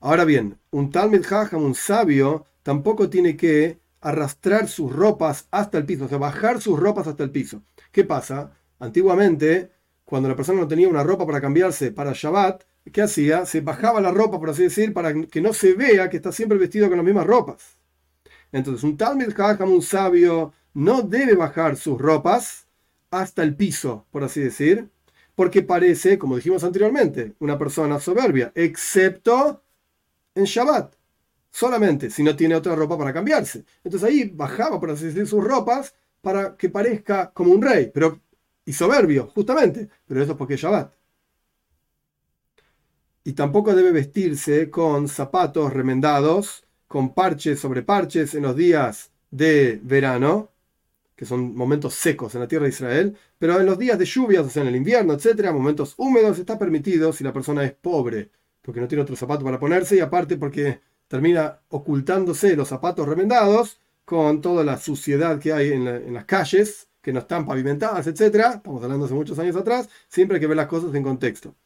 Ahora 0.00 0.24
bien, 0.24 0.58
un 0.70 0.90
Talmud 0.90 1.22
Hajam, 1.30 1.62
un 1.62 1.74
sabio, 1.74 2.46
tampoco 2.62 3.10
tiene 3.10 3.36
que 3.36 3.78
arrastrar 4.00 4.68
sus 4.68 4.90
ropas 4.90 5.46
hasta 5.50 5.76
el 5.76 5.84
piso, 5.84 6.06
o 6.06 6.08
sea, 6.08 6.16
bajar 6.16 6.62
sus 6.62 6.80
ropas 6.80 7.06
hasta 7.06 7.24
el 7.24 7.30
piso. 7.30 7.62
¿Qué 7.92 8.04
pasa? 8.04 8.52
Antiguamente, 8.78 9.70
cuando 10.06 10.30
la 10.30 10.36
persona 10.36 10.60
no 10.60 10.68
tenía 10.68 10.88
una 10.88 11.02
ropa 11.02 11.26
para 11.26 11.42
cambiarse 11.42 11.92
para 11.92 12.14
Shabbat, 12.14 12.64
¿qué 12.92 13.02
hacía? 13.02 13.46
Se 13.46 13.60
bajaba 13.60 14.00
la 14.00 14.10
ropa, 14.10 14.38
por 14.38 14.50
así 14.50 14.62
decir, 14.64 14.92
para 14.92 15.12
que 15.14 15.40
no 15.40 15.52
se 15.52 15.74
vea 15.74 16.08
que 16.08 16.16
está 16.16 16.32
siempre 16.32 16.58
vestido 16.58 16.88
con 16.88 16.96
las 16.96 17.06
mismas 17.06 17.26
ropas. 17.26 17.78
Entonces, 18.52 18.84
un 18.84 18.96
Talmud 18.96 19.32
Hajam, 19.38 19.72
un 19.72 19.82
sabio, 19.82 20.52
no 20.74 21.02
debe 21.02 21.34
bajar 21.34 21.76
sus 21.76 21.98
ropas 22.00 22.66
hasta 23.10 23.42
el 23.42 23.56
piso, 23.56 24.06
por 24.10 24.24
así 24.24 24.40
decir, 24.40 24.88
porque 25.34 25.62
parece, 25.62 26.18
como 26.18 26.36
dijimos 26.36 26.64
anteriormente, 26.64 27.34
una 27.40 27.58
persona 27.58 28.00
soberbia, 28.00 28.52
excepto 28.54 29.62
en 30.34 30.44
Shabbat. 30.44 30.94
Solamente 31.50 32.10
si 32.10 32.22
no 32.22 32.36
tiene 32.36 32.54
otra 32.54 32.74
ropa 32.74 32.98
para 32.98 33.12
cambiarse. 33.12 33.64
Entonces 33.82 34.08
ahí 34.08 34.30
bajaba, 34.34 34.78
por 34.78 34.90
así 34.90 35.06
decir, 35.06 35.26
sus 35.26 35.42
ropas 35.42 35.94
para 36.20 36.56
que 36.56 36.68
parezca 36.68 37.30
como 37.32 37.52
un 37.52 37.62
rey, 37.62 37.90
pero 37.92 38.20
y 38.64 38.72
soberbio, 38.72 39.28
justamente. 39.28 39.88
Pero 40.06 40.22
eso 40.22 40.32
es 40.32 40.38
porque 40.38 40.54
es 40.54 40.60
Shabbat. 40.60 40.92
Y 43.26 43.32
tampoco 43.32 43.74
debe 43.74 43.90
vestirse 43.90 44.70
con 44.70 45.08
zapatos 45.08 45.72
remendados, 45.72 46.64
con 46.86 47.12
parches 47.12 47.58
sobre 47.58 47.82
parches 47.82 48.36
en 48.36 48.44
los 48.44 48.54
días 48.54 49.10
de 49.32 49.80
verano, 49.82 50.52
que 51.16 51.26
son 51.26 51.56
momentos 51.56 51.94
secos 51.94 52.36
en 52.36 52.42
la 52.42 52.46
tierra 52.46 52.66
de 52.66 52.70
Israel, 52.70 53.16
pero 53.36 53.58
en 53.58 53.66
los 53.66 53.80
días 53.80 53.98
de 53.98 54.04
lluvias, 54.04 54.46
o 54.46 54.48
sea, 54.48 54.62
en 54.62 54.68
el 54.68 54.76
invierno, 54.76 55.12
etcétera, 55.12 55.52
momentos 55.52 55.94
húmedos, 55.96 56.38
está 56.38 56.56
permitido 56.56 57.12
si 57.12 57.24
la 57.24 57.32
persona 57.32 57.64
es 57.64 57.72
pobre 57.72 58.30
porque 58.62 58.80
no 58.80 58.86
tiene 58.86 59.02
otro 59.02 59.16
zapato 59.16 59.44
para 59.44 59.58
ponerse 59.58 59.96
y 59.96 60.00
aparte 60.00 60.36
porque 60.36 60.80
termina 61.08 61.58
ocultándose 61.70 62.54
los 62.54 62.68
zapatos 62.68 63.08
remendados 63.08 63.80
con 64.04 64.40
toda 64.40 64.62
la 64.62 64.78
suciedad 64.78 65.40
que 65.40 65.52
hay 65.52 65.72
en, 65.72 66.14
las 66.14 66.26
calles 66.26 66.90
que 67.02 67.12
no 67.12 67.18
están 67.18 67.44
pavimentadas, 67.44 68.06
etc. 68.06 68.54
Estamos 68.54 68.84
hablando 68.84 69.06
hace 69.06 69.14
muchos 69.14 69.36
años 69.40 69.56
atrás, 69.56 69.88
siempre 70.06 70.36
hay 70.36 70.40
que 70.40 70.46
ver 70.46 70.56
las 70.56 70.68
cosas 70.68 70.94
en 70.94 71.02
contexto. 71.02 71.56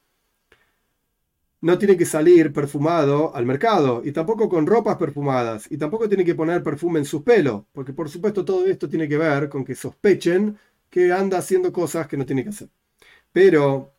No 1.63 1.79
tiene 1.79 1.97
que 1.97 2.07
salir 2.07 2.53
perfumado 2.53 3.35
al 3.35 3.45
mercado 3.45 4.03
y 4.05 4.13
tampoco 4.13 4.49
con 4.49 4.67
ropas 4.67 4.97
perfumadas 4.97 5.67
y 5.71 5.77
tampoco 5.77 6.09
tiene 6.09 6.25
que 6.25 6.35
poner 6.35 6.63
perfume 6.63 7.01
en 7.01 7.05
su 7.05 7.23
pelo, 7.23 7.67
porque 7.73 7.93
por 7.93 8.09
supuesto 8.09 8.45
todo 8.45 8.67
esto 8.67 8.89
tiene 8.89 9.09
que 9.09 9.19
ver 9.19 9.49
con 9.49 9.65
que 9.65 9.75
sospechen 9.75 10.59
que 10.89 11.13
anda 11.13 11.39
haciendo 11.39 11.73
cosas 11.73 12.07
que 12.07 12.17
no 12.17 12.25
tiene 12.27 12.43
que 12.45 12.51
hacer. 12.51 12.69
Pero 13.33 13.93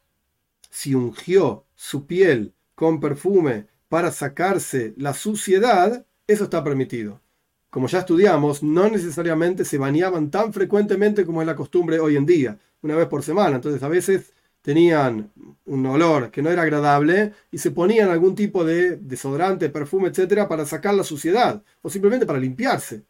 si 0.69 0.95
ungió 0.95 1.65
su 1.75 2.05
piel 2.07 2.53
con 2.75 2.99
perfume 2.99 3.67
para 3.89 4.11
sacarse 4.11 4.93
la 4.97 5.13
suciedad, 5.13 6.05
eso 6.27 6.45
está 6.45 6.63
permitido. 6.63 7.21
Como 7.69 7.87
ya 7.87 7.99
estudiamos, 7.99 8.63
no 8.63 8.89
necesariamente 8.89 9.65
se 9.65 9.77
bañaban 9.77 10.31
tan 10.31 10.51
frecuentemente 10.53 11.25
como 11.25 11.41
es 11.41 11.47
la 11.47 11.55
costumbre 11.55 11.99
hoy 11.99 12.17
en 12.17 12.25
día, 12.25 12.59
una 12.81 12.95
vez 12.95 13.07
por 13.07 13.23
semana. 13.23 13.55
Entonces 13.57 13.83
a 13.83 13.87
veces 13.87 14.33
tenían 14.61 15.31
un 15.65 15.85
olor 15.85 16.31
que 16.31 16.41
no 16.41 16.49
era 16.49 16.61
agradable 16.63 17.33
y 17.51 17.57
se 17.57 17.71
ponían 17.71 18.09
algún 18.09 18.35
tipo 18.35 18.63
de 18.63 18.97
desodorante, 18.97 19.69
perfume, 19.69 20.09
etcétera, 20.09 20.47
para 20.47 20.65
sacar 20.65 20.93
la 20.93 21.03
suciedad 21.03 21.63
o 21.81 21.89
simplemente 21.89 22.25
para 22.25 22.39
limpiarse, 22.39 23.03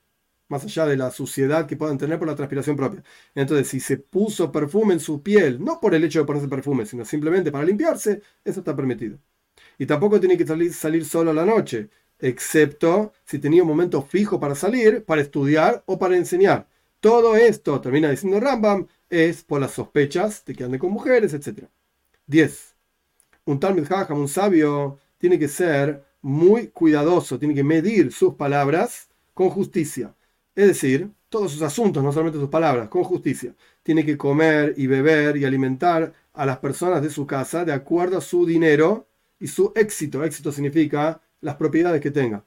más 0.47 0.63
allá 0.63 0.85
de 0.85 0.97
la 0.97 1.11
suciedad 1.11 1.65
que 1.65 1.77
puedan 1.77 1.97
tener 1.97 2.19
por 2.19 2.27
la 2.27 2.35
transpiración 2.35 2.75
propia. 2.75 3.03
Entonces, 3.35 3.67
si 3.67 3.79
se 3.79 3.97
puso 3.97 4.51
perfume 4.51 4.93
en 4.93 4.99
su 4.99 5.21
piel, 5.21 5.63
no 5.63 5.79
por 5.79 5.95
el 5.95 6.03
hecho 6.03 6.19
de 6.19 6.25
ponerse 6.25 6.47
perfume, 6.47 6.85
sino 6.85 7.05
simplemente 7.05 7.51
para 7.51 7.65
limpiarse, 7.65 8.21
eso 8.43 8.59
está 8.59 8.75
permitido. 8.75 9.17
Y 9.77 9.85
tampoco 9.85 10.19
tiene 10.19 10.37
que 10.37 10.45
salir, 10.71 11.05
solo 11.05 11.31
a 11.31 11.33
la 11.33 11.45
noche, 11.45 11.89
excepto 12.19 13.13
si 13.25 13.39
tenía 13.39 13.63
un 13.63 13.69
momento 13.69 14.01
fijo 14.01 14.39
para 14.39 14.55
salir, 14.55 15.03
para 15.05 15.21
estudiar 15.21 15.83
o 15.85 15.97
para 15.97 16.17
enseñar. 16.17 16.67
Todo 16.99 17.35
esto, 17.35 17.81
termina 17.81 18.09
diciendo 18.09 18.39
Rambam, 18.39 18.87
es 19.12 19.43
por 19.43 19.62
las 19.62 19.74
sospechas 19.74 20.43
de 20.45 20.56
que 20.56 20.63
ande 20.63 20.80
con 20.80 20.91
mujeres, 20.91 21.34
etc. 21.34 21.65
10. 22.26 22.76
Un 23.45 23.60
Talmud 23.60 23.91
Hajam, 23.91 24.17
un 24.17 24.28
sabio, 24.28 24.97
tiene 25.17 25.38
que 25.38 25.47
ser 25.47 26.04
muy 26.21 26.67
cuidadoso, 26.67 27.38
tiene 27.38 27.54
que 27.54 27.63
medir 27.63 28.12
sus 28.12 28.36
palabras 28.36 29.10
con 29.34 29.50
justicia. 29.50 30.15
Es 30.56 30.67
decir, 30.67 31.12
todos 31.30 31.52
sus 31.52 31.62
asuntos, 31.62 32.04
no 32.04 32.12
solamente 32.12 32.39
sus 32.39 32.50
palabras, 32.50 32.88
con 32.89 33.04
justicia. 33.04 33.54
Tiene 33.84 34.06
que 34.06 34.17
comer 34.17 34.74
y 34.78 34.88
beber 34.88 35.38
y 35.38 35.45
alimentar 35.45 36.13
a 36.34 36.45
las 36.45 36.60
personas 36.60 37.02
de 37.02 37.10
su 37.10 37.28
casa 37.28 37.65
de 37.65 37.74
acuerdo 37.74 38.17
a 38.17 38.21
su 38.21 38.45
dinero 38.45 39.08
y 39.39 39.47
su 39.47 39.74
éxito. 39.76 40.24
Éxito 40.24 40.52
significa 40.52 41.21
las 41.41 41.56
propiedades 41.56 42.02
que 42.02 42.12
tenga. 42.12 42.43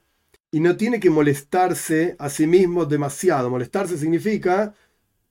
Y 0.51 0.59
no 0.61 0.77
tiene 0.77 0.99
que 0.99 1.09
molestarse 1.09 2.15
a 2.17 2.29
sí 2.29 2.47
mismo 2.47 2.85
demasiado. 2.85 3.49
Molestarse 3.49 3.97
significa 3.97 4.73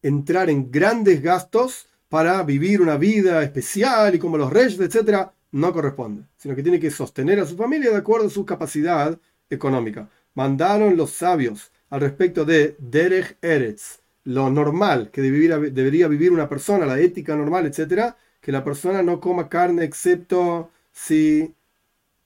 entrar 0.05 0.51
en 0.51 0.71
grandes 0.71 1.23
gastos 1.23 1.87
para 2.11 2.43
vivir 2.43 2.83
una 2.83 2.97
vida 2.99 3.43
especial 3.43 4.15
y 4.15 4.19
como 4.19 4.37
los 4.37 4.53
reyes, 4.53 4.79
etc. 4.79 5.31
No 5.51 5.73
corresponde, 5.73 6.25
sino 6.37 6.55
que 6.55 6.63
tiene 6.63 6.79
que 6.79 6.91
sostener 6.91 7.41
a 7.41 7.47
su 7.47 7.57
familia 7.57 7.91
de 7.91 7.97
acuerdo 7.97 8.27
a 8.27 8.31
su 8.31 8.45
capacidad 8.45 9.19
económica. 9.49 10.09
Mandaron 10.35 10.97
los 10.97 11.11
sabios 11.11 11.73
al 11.89 12.03
respecto 12.03 12.45
de 12.45 12.77
Derech 12.79 13.39
Eretz, 13.41 14.01
lo 14.25 14.51
normal 14.51 15.11
que 15.11 15.23
debería 15.23 16.09
vivir 16.09 16.33
una 16.33 16.49
persona, 16.49 16.87
la 16.87 17.01
ética 17.01 17.35
normal, 17.35 17.67
etc., 17.67 18.15
que 18.41 18.53
la 18.53 18.63
persona 18.63 19.03
no 19.03 19.21
coma 19.21 19.49
carne 19.49 19.85
excepto 19.85 20.71
si 20.93 21.55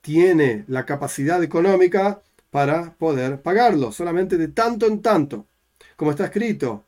tiene 0.01 0.65
la 0.67 0.85
capacidad 0.85 1.43
económica 1.45 2.23
para 2.51 2.95
poder 2.95 3.41
pagarlo, 3.41 3.93
solamente 3.93 4.37
de 4.37 4.49
tanto 4.49 4.87
en 4.87 5.01
tanto. 5.01 5.47
Como 5.97 6.11
está 6.11 6.25
escrito 6.25 6.85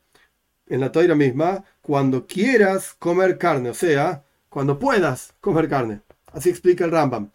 en 0.70 0.80
la 0.80 0.90
toira 0.92 1.14
misma, 1.14 1.64
cuando 1.82 2.26
quieras 2.26 2.94
comer 2.98 3.36
carne, 3.36 3.70
o 3.70 3.74
sea, 3.74 4.24
cuando 4.48 4.78
puedas 4.78 5.34
comer 5.40 5.68
carne. 5.68 6.00
Así 6.32 6.48
explica 6.48 6.84
el 6.84 6.92
Rambam. 6.92 7.30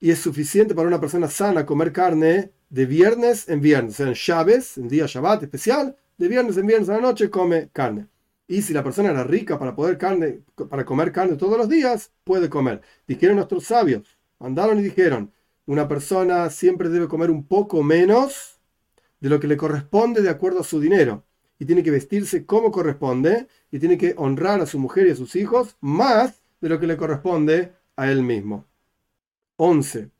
Y 0.00 0.10
es 0.10 0.18
suficiente 0.18 0.74
para 0.74 0.88
una 0.88 1.00
persona 1.00 1.28
sana 1.28 1.64
comer 1.64 1.92
carne 1.92 2.50
de 2.70 2.86
viernes 2.86 3.48
en 3.48 3.60
viernes, 3.60 3.94
o 3.94 3.96
sea, 3.98 4.08
en 4.08 4.14
Shabes, 4.14 4.78
en 4.78 4.88
día 4.88 5.04
Shabbat 5.06 5.42
especial, 5.44 5.96
de 6.16 6.28
viernes 6.28 6.56
en 6.56 6.66
viernes 6.66 6.88
a 6.88 6.94
la 6.94 7.00
noche 7.00 7.30
come 7.30 7.68
carne. 7.72 8.08
Y 8.48 8.62
si 8.62 8.72
la 8.72 8.82
persona 8.82 9.10
era 9.10 9.24
rica 9.24 9.58
para 9.58 9.74
poder 9.74 9.98
carne, 9.98 10.40
para 10.68 10.84
comer 10.84 11.12
carne 11.12 11.36
todos 11.36 11.56
los 11.56 11.68
días, 11.68 12.10
puede 12.24 12.48
comer. 12.48 12.80
Dijeron 13.06 13.36
nuestros 13.36 13.64
sabios, 13.64 14.18
andaron 14.40 14.78
y 14.80 14.82
dijeron, 14.82 15.30
una 15.66 15.86
persona 15.86 16.50
siempre 16.50 16.88
debe 16.88 17.08
comer 17.08 17.30
un 17.30 17.46
poco 17.46 17.82
menos 17.82 18.60
de 19.20 19.28
lo 19.28 19.38
que 19.38 19.46
le 19.46 19.56
corresponde 19.56 20.20
de 20.20 20.30
acuerdo 20.30 20.60
a 20.60 20.64
su 20.64 20.80
dinero. 20.80 21.24
Y 21.62 21.64
tiene 21.64 21.84
que 21.84 21.92
vestirse 21.92 22.44
como 22.44 22.72
corresponde 22.72 23.46
y 23.70 23.78
tiene 23.78 23.96
que 23.96 24.14
honrar 24.16 24.60
a 24.60 24.66
su 24.66 24.80
mujer 24.80 25.06
y 25.06 25.10
a 25.10 25.14
sus 25.14 25.36
hijos 25.36 25.76
más 25.80 26.42
de 26.60 26.68
lo 26.68 26.80
que 26.80 26.88
le 26.88 26.96
corresponde 26.96 27.70
a 27.94 28.10
él 28.10 28.24
mismo. 28.24 28.66
11. 29.58 30.10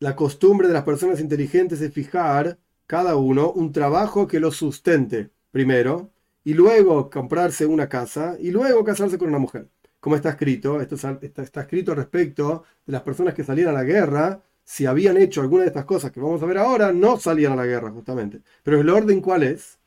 La 0.00 0.14
costumbre 0.14 0.68
de 0.68 0.74
las 0.74 0.82
personas 0.82 1.18
inteligentes 1.18 1.80
es 1.80 1.94
fijar 1.94 2.58
cada 2.86 3.16
uno 3.16 3.52
un 3.52 3.72
trabajo 3.72 4.26
que 4.26 4.38
lo 4.38 4.52
sustente 4.52 5.30
primero 5.50 6.10
y 6.44 6.52
luego 6.52 7.08
comprarse 7.08 7.64
una 7.64 7.88
casa 7.88 8.36
y 8.38 8.50
luego 8.50 8.84
casarse 8.84 9.16
con 9.16 9.30
una 9.30 9.38
mujer. 9.38 9.70
Como 9.98 10.14
está 10.14 10.28
escrito, 10.28 10.82
esto 10.82 10.96
está, 11.22 11.62
escrito 11.62 11.94
respecto 11.94 12.64
de 12.84 12.92
las 12.92 13.00
personas 13.00 13.32
que 13.32 13.44
salían 13.44 13.70
a 13.70 13.72
la 13.72 13.84
guerra 13.84 14.42
si 14.62 14.84
habían 14.84 15.16
hecho 15.16 15.40
alguna 15.40 15.62
de 15.62 15.68
estas 15.68 15.86
cosas 15.86 16.12
que 16.12 16.20
vamos 16.20 16.42
a 16.42 16.46
ver 16.46 16.58
ahora, 16.58 16.92
no 16.92 17.16
salían 17.16 17.52
a 17.52 17.56
la 17.56 17.64
guerra 17.64 17.90
justamente. 17.92 18.42
Pero 18.62 18.78
el 18.78 18.90
orden 18.90 19.22
cuál 19.22 19.42
es? 19.42 19.78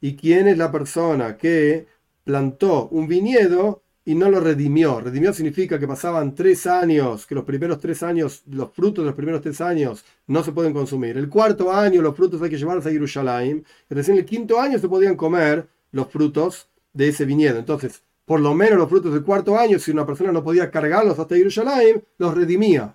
¿Y 0.00 0.16
quién 0.16 0.48
es 0.48 0.58
la 0.58 0.70
persona 0.70 1.36
que 1.36 1.86
plantó 2.24 2.88
un 2.88 3.08
viñedo 3.08 3.82
y 4.04 4.14
no 4.14 4.30
lo 4.30 4.40
redimió? 4.40 5.00
Redimió 5.00 5.32
significa 5.32 5.78
que 5.78 5.88
pasaban 5.88 6.34
tres 6.34 6.66
años, 6.66 7.26
que 7.26 7.34
los 7.34 7.44
primeros 7.44 7.80
tres 7.80 8.02
años, 8.02 8.42
los 8.46 8.72
frutos 8.72 9.04
de 9.04 9.06
los 9.06 9.16
primeros 9.16 9.42
tres 9.42 9.60
años 9.60 10.04
no 10.26 10.44
se 10.44 10.52
pueden 10.52 10.72
consumir. 10.72 11.16
El 11.16 11.28
cuarto 11.28 11.72
año 11.72 12.00
los 12.00 12.16
frutos 12.16 12.40
hay 12.42 12.50
que 12.50 12.58
llevarlos 12.58 12.86
a 12.86 12.90
Jerusalén. 12.90 13.64
Y 13.90 13.94
recién 13.94 14.16
el 14.16 14.24
quinto 14.24 14.60
año 14.60 14.78
se 14.78 14.88
podían 14.88 15.16
comer 15.16 15.68
los 15.90 16.08
frutos 16.08 16.68
de 16.92 17.08
ese 17.08 17.24
viñedo. 17.24 17.58
Entonces, 17.58 18.02
por 18.24 18.40
lo 18.40 18.54
menos 18.54 18.78
los 18.78 18.88
frutos 18.88 19.12
del 19.12 19.24
cuarto 19.24 19.58
año, 19.58 19.78
si 19.78 19.90
una 19.90 20.06
persona 20.06 20.30
no 20.30 20.44
podía 20.44 20.70
cargarlos 20.70 21.18
hasta 21.18 21.34
Jerusalén, 21.34 22.04
los 22.18 22.34
redimía. 22.34 22.94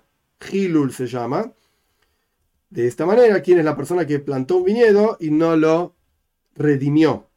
Hilul 0.50 0.92
se 0.92 1.06
llama. 1.06 1.52
De 2.70 2.86
esta 2.86 3.04
manera, 3.04 3.42
¿quién 3.42 3.58
es 3.58 3.64
la 3.64 3.76
persona 3.76 4.06
que 4.06 4.20
plantó 4.20 4.56
un 4.56 4.64
viñedo 4.64 5.16
y 5.20 5.30
no 5.30 5.56
lo 5.56 5.94
redimió? 6.54 7.28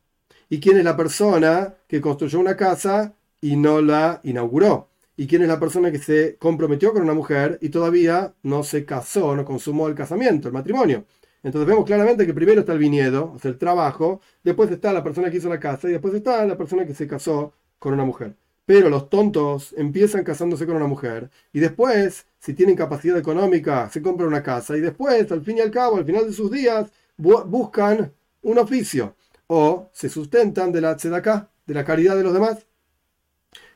¿Y 0.49 0.59
quién 0.59 0.77
es 0.77 0.83
la 0.83 0.95
persona 0.95 1.75
que 1.87 2.01
construyó 2.01 2.39
una 2.39 2.55
casa 2.55 3.15
y 3.41 3.55
no 3.55 3.81
la 3.81 4.21
inauguró? 4.23 4.89
¿Y 5.17 5.27
quién 5.27 5.41
es 5.41 5.47
la 5.47 5.59
persona 5.59 5.91
que 5.91 5.97
se 5.97 6.37
comprometió 6.37 6.93
con 6.93 7.01
una 7.01 7.13
mujer 7.13 7.57
y 7.61 7.69
todavía 7.69 8.33
no 8.43 8.63
se 8.63 8.85
casó, 8.85 9.35
no 9.35 9.43
consumó 9.43 9.87
el 9.87 9.95
casamiento, 9.95 10.47
el 10.47 10.53
matrimonio? 10.53 11.05
Entonces 11.43 11.67
vemos 11.67 11.85
claramente 11.85 12.25
que 12.25 12.33
primero 12.33 12.61
está 12.61 12.73
el 12.73 12.79
viñedo, 12.79 13.33
o 13.35 13.39
sea, 13.39 13.51
el 13.51 13.57
trabajo, 13.57 14.21
después 14.43 14.69
está 14.71 14.93
la 14.93 15.03
persona 15.03 15.29
que 15.29 15.37
hizo 15.37 15.49
la 15.49 15.59
casa 15.59 15.87
y 15.87 15.91
después 15.91 16.13
está 16.13 16.45
la 16.45 16.57
persona 16.57 16.85
que 16.85 16.93
se 16.93 17.07
casó 17.07 17.53
con 17.79 17.93
una 17.93 18.05
mujer. 18.05 18.35
Pero 18.65 18.89
los 18.89 19.09
tontos 19.09 19.73
empiezan 19.77 20.23
casándose 20.23 20.65
con 20.65 20.75
una 20.75 20.87
mujer 20.87 21.29
y 21.53 21.59
después, 21.59 22.25
si 22.39 22.53
tienen 22.53 22.75
capacidad 22.75 23.17
económica, 23.17 23.89
se 23.89 24.01
compran 24.01 24.27
una 24.27 24.43
casa 24.43 24.75
y 24.77 24.81
después, 24.81 25.31
al 25.31 25.41
fin 25.41 25.57
y 25.57 25.61
al 25.61 25.71
cabo, 25.71 25.97
al 25.97 26.05
final 26.05 26.27
de 26.27 26.33
sus 26.33 26.51
días, 26.51 26.91
buscan 27.17 28.11
un 28.47 28.57
oficio 28.59 29.15
o 29.47 29.89
se 29.93 30.09
sustentan 30.09 30.71
de 30.71 30.81
la 30.81 30.95
tzedakah, 30.95 31.49
de 31.65 31.73
la 31.73 31.83
caridad 31.83 32.15
de 32.15 32.23
los 32.23 32.33
demás. 32.33 32.65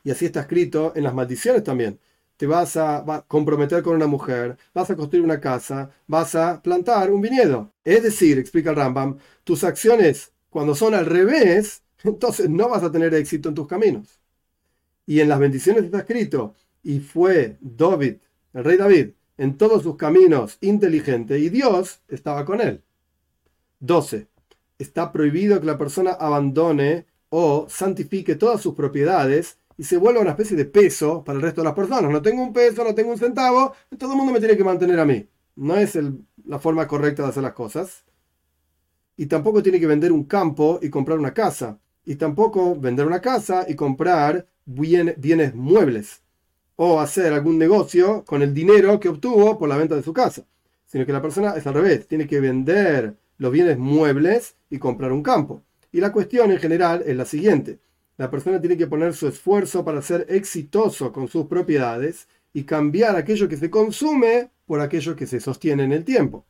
Y 0.04 0.12
así 0.12 0.26
está 0.26 0.42
escrito 0.42 0.94
en 0.96 1.04
las 1.04 1.14
maldiciones 1.14 1.64
también. 1.64 2.00
Te 2.38 2.48
vas 2.48 2.78
a 2.78 3.26
comprometer 3.28 3.84
con 3.84 3.96
una 3.96 4.08
mujer, 4.08 4.58
vas 4.74 4.90
a 4.90 4.96
construir 4.96 5.24
una 5.24 5.40
casa, 5.40 5.92
vas 6.08 6.36
a 6.36 6.62
plantar 6.62 7.12
un 7.12 7.22
viñedo. 7.22 7.74
Es 7.84 8.02
decir, 8.02 8.40
explica 8.40 8.72
el 8.72 8.78
Rambam, 8.78 9.18
tus 9.44 9.64
acciones 9.64 10.32
cuando 10.50 10.74
son 10.74 10.96
al 10.96 11.06
revés, 11.06 11.84
entonces 12.04 12.50
no 12.50 12.70
vas 12.70 12.84
a 12.84 12.92
tener 12.92 13.14
éxito 13.14 13.50
en 13.50 13.56
tus 13.56 13.68
caminos. 13.68 14.22
Y 15.06 15.20
en 15.20 15.28
las 15.30 15.40
bendiciones 15.40 15.84
está 15.84 16.00
escrito, 16.00 16.56
y 16.82 17.00
fue 17.00 17.58
David, 17.60 18.16
el 18.54 18.64
rey 18.64 18.78
David, 18.78 19.10
en 19.38 19.58
todos 19.58 19.84
sus 19.84 19.98
caminos 19.98 20.58
inteligente, 20.62 21.38
y 21.40 21.50
Dios 21.50 22.02
estaba 22.08 22.46
con 22.46 22.62
él. 22.62 22.82
12. 23.82 24.31
Está 24.82 25.12
prohibido 25.12 25.60
que 25.60 25.68
la 25.68 25.78
persona 25.78 26.12
abandone 26.14 27.06
o 27.30 27.68
santifique 27.70 28.34
todas 28.36 28.62
sus 28.62 28.74
propiedades 28.74 29.60
y 29.78 29.84
se 29.84 29.98
vuelva 29.98 30.22
una 30.22 30.32
especie 30.32 30.58
de 30.58 30.66
peso 30.66 31.24
para 31.24 31.36
el 31.36 31.44
resto 31.44 31.62
de 31.62 31.66
las 31.66 31.76
personas. 31.76 32.10
No 32.10 32.22
tengo 32.24 32.42
un 32.42 32.52
peso, 32.52 32.84
no 32.84 32.96
tengo 32.96 33.12
un 33.12 33.20
centavo, 33.20 33.74
todo 34.00 34.14
el 34.14 34.18
mundo 34.18 34.34
me 34.34 34.40
tiene 34.40 34.58
que 34.58 34.64
mantener 34.64 35.00
a 35.00 35.06
mí. 35.06 35.28
No 35.56 35.76
es 35.78 35.96
la 36.46 36.58
forma 36.58 36.88
correcta 36.88 37.22
de 37.22 37.30
hacer 37.30 37.44
las 37.44 37.54
cosas. 37.54 38.04
Y 39.18 39.28
tampoco 39.28 39.62
tiene 39.62 39.80
que 39.80 39.86
vender 39.86 40.12
un 40.12 40.24
campo 40.24 40.80
y 40.82 40.90
comprar 40.90 41.20
una 41.20 41.34
casa. 41.34 41.78
Y 42.04 42.16
tampoco 42.16 42.76
vender 42.76 43.06
una 43.06 43.22
casa 43.22 43.66
y 43.68 43.76
comprar 43.76 44.48
bienes 44.66 45.54
muebles 45.54 46.24
o 46.76 47.00
hacer 47.00 47.34
algún 47.34 47.60
negocio 47.60 48.26
con 48.26 48.42
el 48.42 48.52
dinero 48.52 49.00
que 49.00 49.10
obtuvo 49.10 49.60
por 49.60 49.70
la 49.70 49.78
venta 49.78 49.96
de 49.96 50.02
su 50.02 50.12
casa, 50.12 50.44
sino 50.88 51.06
que 51.06 51.14
la 51.14 51.22
persona 51.22 51.54
es 51.56 51.68
al 51.68 51.76
revés, 51.76 52.08
tiene 52.08 52.26
que 52.26 52.40
vender 52.40 53.16
los 53.38 53.52
bienes 53.52 53.78
muebles 53.78 54.56
y 54.72 54.80
comprar 54.80 55.12
un 55.12 55.22
campo. 55.22 55.62
Y 55.92 56.00
la 56.00 56.12
cuestión 56.12 56.52
en 56.52 56.58
general 56.58 57.04
es 57.06 57.16
la 57.16 57.26
siguiente, 57.26 57.80
la 58.18 58.30
persona 58.30 58.60
tiene 58.60 58.78
que 58.78 58.88
poner 58.88 59.14
su 59.14 59.28
esfuerzo 59.28 59.84
para 59.84 60.02
ser 60.02 60.26
exitoso 60.30 61.12
con 61.12 61.28
sus 61.28 61.48
propiedades 61.48 62.28
y 62.54 62.64
cambiar 62.64 63.16
aquello 63.16 63.48
que 63.50 63.58
se 63.58 63.70
consume 63.70 64.50
por 64.66 64.80
aquello 64.80 65.16
que 65.16 65.28
se 65.28 65.40
sostiene 65.40 65.84
en 65.84 65.92
el 65.92 66.04
tiempo. 66.04 66.46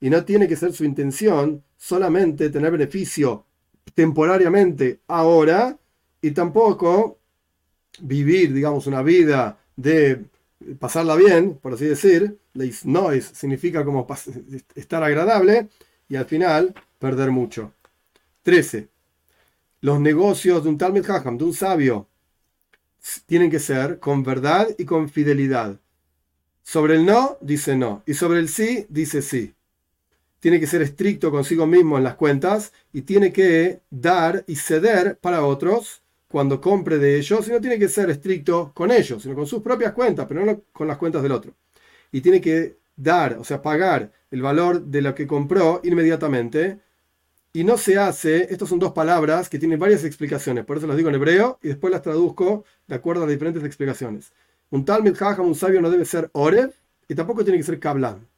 Y 0.00 0.10
no 0.10 0.24
tiene 0.24 0.46
que 0.46 0.56
ser 0.56 0.72
su 0.72 0.84
intención 0.84 1.62
solamente 1.76 2.50
tener 2.50 2.70
beneficio 2.70 3.46
temporariamente 3.94 5.00
ahora 5.08 5.78
y 6.20 6.32
tampoco 6.32 7.18
vivir, 8.00 8.52
digamos, 8.52 8.86
una 8.86 9.02
vida 9.02 9.58
de 9.74 10.22
pasarla 10.78 11.16
bien, 11.16 11.54
por 11.54 11.74
así 11.74 11.86
decir, 11.86 12.38
noise 12.84 13.34
significa 13.34 13.84
como 13.84 14.06
estar 14.74 15.02
agradable 15.02 15.68
y 16.08 16.16
al 16.16 16.26
final 16.26 16.74
perder 16.98 17.30
mucho. 17.30 17.72
13. 18.42 18.88
Los 19.80 20.00
negocios 20.00 20.62
de 20.62 20.68
un 20.68 20.78
tal 20.78 20.96
Hacham, 20.96 21.38
de 21.38 21.44
un 21.44 21.54
sabio, 21.54 22.08
tienen 23.26 23.50
que 23.50 23.58
ser 23.58 23.98
con 24.00 24.22
verdad 24.22 24.68
y 24.78 24.84
con 24.84 25.08
fidelidad. 25.08 25.78
Sobre 26.62 26.96
el 26.96 27.06
no, 27.06 27.38
dice 27.40 27.76
no. 27.76 28.02
Y 28.06 28.14
sobre 28.14 28.40
el 28.40 28.48
sí, 28.48 28.86
dice 28.88 29.22
sí. 29.22 29.54
Tiene 30.40 30.58
que 30.60 30.66
ser 30.66 30.82
estricto 30.82 31.30
consigo 31.30 31.66
mismo 31.66 31.96
en 31.98 32.04
las 32.04 32.16
cuentas 32.16 32.72
y 32.92 33.02
tiene 33.02 33.32
que 33.32 33.80
dar 33.90 34.44
y 34.46 34.56
ceder 34.56 35.18
para 35.18 35.44
otros 35.44 36.02
cuando 36.28 36.60
compre 36.60 36.98
de 36.98 37.16
ellos, 37.16 37.46
y 37.46 37.52
no 37.52 37.60
tiene 37.60 37.78
que 37.78 37.88
ser 37.88 38.10
estricto 38.10 38.72
con 38.74 38.90
ellos, 38.90 39.22
sino 39.22 39.34
con 39.34 39.46
sus 39.46 39.62
propias 39.62 39.92
cuentas, 39.92 40.26
pero 40.28 40.44
no 40.44 40.62
con 40.72 40.88
las 40.88 40.98
cuentas 40.98 41.22
del 41.22 41.32
otro. 41.32 41.54
Y 42.12 42.20
tiene 42.20 42.40
que 42.40 42.76
dar, 42.96 43.38
o 43.38 43.44
sea, 43.44 43.62
pagar 43.62 44.12
el 44.30 44.42
valor 44.42 44.82
de 44.82 45.02
lo 45.02 45.14
que 45.14 45.26
compró 45.26 45.80
inmediatamente. 45.84 46.80
Y 47.56 47.64
no 47.64 47.78
se 47.78 47.96
hace, 47.96 48.52
estas 48.52 48.68
son 48.68 48.78
dos 48.78 48.92
palabras 48.92 49.48
que 49.48 49.58
tienen 49.58 49.78
varias 49.78 50.04
explicaciones, 50.04 50.66
por 50.66 50.76
eso 50.76 50.86
las 50.86 50.94
digo 50.94 51.08
en 51.08 51.14
hebreo 51.14 51.58
y 51.62 51.68
después 51.68 51.90
las 51.90 52.02
traduzco 52.02 52.66
de 52.86 52.94
acuerdo 52.94 53.24
a 53.24 53.26
diferentes 53.26 53.64
explicaciones. 53.64 54.30
Un 54.68 54.84
tal 54.84 55.02
Hajam, 55.18 55.46
un 55.46 55.54
sabio, 55.54 55.80
no 55.80 55.88
debe 55.88 56.04
ser 56.04 56.28
Oreb 56.34 56.74
y 57.08 57.14
tampoco 57.14 57.44
tiene 57.44 57.56
que 57.56 57.64
ser 57.64 57.80
Kablan. 57.80 58.28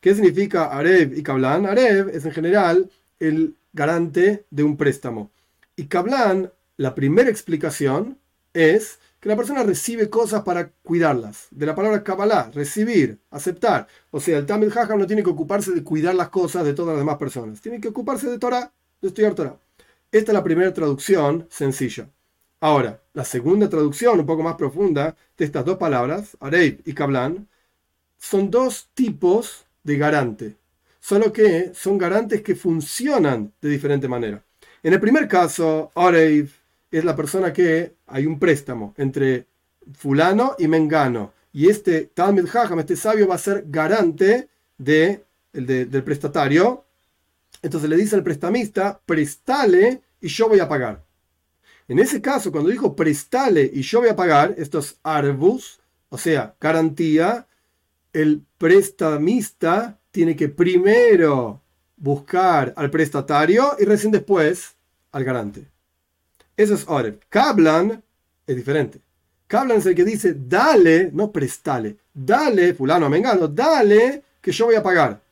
¿Qué 0.00 0.14
significa 0.14 0.66
Arev 0.66 1.18
y 1.18 1.22
Kablan? 1.24 1.66
Arev 1.66 2.10
es 2.10 2.24
en 2.24 2.30
general 2.30 2.88
el 3.18 3.56
garante 3.72 4.44
de 4.50 4.62
un 4.62 4.76
préstamo. 4.76 5.32
Y 5.74 5.86
Kablan, 5.86 6.52
la 6.76 6.94
primera 6.94 7.28
explicación 7.28 8.18
es 8.54 8.99
que 9.20 9.28
la 9.28 9.36
persona 9.36 9.62
recibe 9.62 10.08
cosas 10.08 10.42
para 10.42 10.70
cuidarlas. 10.82 11.48
De 11.50 11.66
la 11.66 11.74
palabra 11.74 12.02
Kabbalah, 12.02 12.50
recibir, 12.54 13.18
aceptar. 13.30 13.86
O 14.10 14.18
sea, 14.18 14.38
el 14.38 14.46
Tamil 14.46 14.72
Hajam 14.76 14.98
no 14.98 15.06
tiene 15.06 15.22
que 15.22 15.30
ocuparse 15.30 15.72
de 15.72 15.84
cuidar 15.84 16.14
las 16.14 16.30
cosas 16.30 16.64
de 16.64 16.72
todas 16.72 16.94
las 16.94 17.00
demás 17.00 17.18
personas. 17.18 17.60
Tiene 17.60 17.80
que 17.80 17.88
ocuparse 17.88 18.28
de 18.28 18.38
Torah, 18.38 18.72
de 19.00 19.08
estudiar 19.08 19.34
Torah. 19.34 19.56
Esta 20.10 20.32
es 20.32 20.34
la 20.34 20.42
primera 20.42 20.72
traducción 20.72 21.46
sencilla. 21.50 22.08
Ahora, 22.60 23.00
la 23.12 23.24
segunda 23.24 23.68
traducción, 23.68 24.20
un 24.20 24.26
poco 24.26 24.42
más 24.42 24.56
profunda, 24.56 25.14
de 25.36 25.44
estas 25.44 25.64
dos 25.64 25.76
palabras, 25.76 26.36
Areib 26.40 26.82
y 26.84 26.94
Kablan, 26.94 27.46
son 28.18 28.50
dos 28.50 28.88
tipos 28.94 29.66
de 29.82 29.96
garante. 29.96 30.56
Solo 30.98 31.32
que 31.32 31.72
son 31.74 31.96
garantes 31.96 32.42
que 32.42 32.54
funcionan 32.54 33.52
de 33.60 33.68
diferente 33.68 34.08
manera. 34.08 34.42
En 34.82 34.92
el 34.92 35.00
primer 35.00 35.28
caso, 35.28 35.90
Areib 35.94 36.50
es 36.90 37.04
la 37.04 37.16
persona 37.16 37.52
que 37.52 37.94
hay 38.06 38.26
un 38.26 38.38
préstamo 38.38 38.94
entre 38.96 39.46
fulano 39.92 40.56
y 40.58 40.68
mengano. 40.68 41.32
Y 41.52 41.68
este 41.68 42.10
Talmud 42.14 42.48
Hajam, 42.48 42.80
este 42.80 42.96
sabio, 42.96 43.28
va 43.28 43.34
a 43.36 43.38
ser 43.38 43.64
garante 43.68 44.48
de, 44.78 45.24
del 45.52 46.04
prestatario. 46.04 46.84
Entonces 47.62 47.90
le 47.90 47.96
dice 47.96 48.16
al 48.16 48.22
prestamista, 48.22 49.00
prestale 49.04 50.02
y 50.20 50.28
yo 50.28 50.48
voy 50.48 50.60
a 50.60 50.68
pagar. 50.68 51.04
En 51.88 51.98
ese 51.98 52.20
caso, 52.20 52.52
cuando 52.52 52.70
dijo 52.70 52.94
prestale 52.94 53.68
y 53.72 53.82
yo 53.82 54.00
voy 54.00 54.08
a 54.08 54.16
pagar, 54.16 54.54
estos 54.58 54.98
arbus, 55.02 55.80
o 56.08 56.18
sea, 56.18 56.54
garantía, 56.60 57.46
el 58.12 58.42
prestamista 58.58 59.98
tiene 60.10 60.36
que 60.36 60.48
primero 60.48 61.60
buscar 61.96 62.72
al 62.76 62.90
prestatario 62.90 63.76
y 63.78 63.84
recién 63.84 64.12
después 64.12 64.76
al 65.12 65.24
garante. 65.24 65.69
Eso 66.60 66.74
es 66.74 66.84
Oreb. 66.88 67.22
Kablan 67.30 68.02
es 68.46 68.54
diferente. 68.54 69.00
Kablan 69.46 69.78
es 69.78 69.86
el 69.86 69.94
que 69.94 70.04
dice, 70.04 70.36
dale, 70.38 71.10
no 71.10 71.32
prestale, 71.32 71.96
dale, 72.12 72.74
fulano, 72.74 73.08
mengano, 73.08 73.48
dale, 73.48 74.22
que 74.42 74.52
yo 74.52 74.66
voy 74.66 74.74
a 74.74 74.82
pagar. 74.82 75.22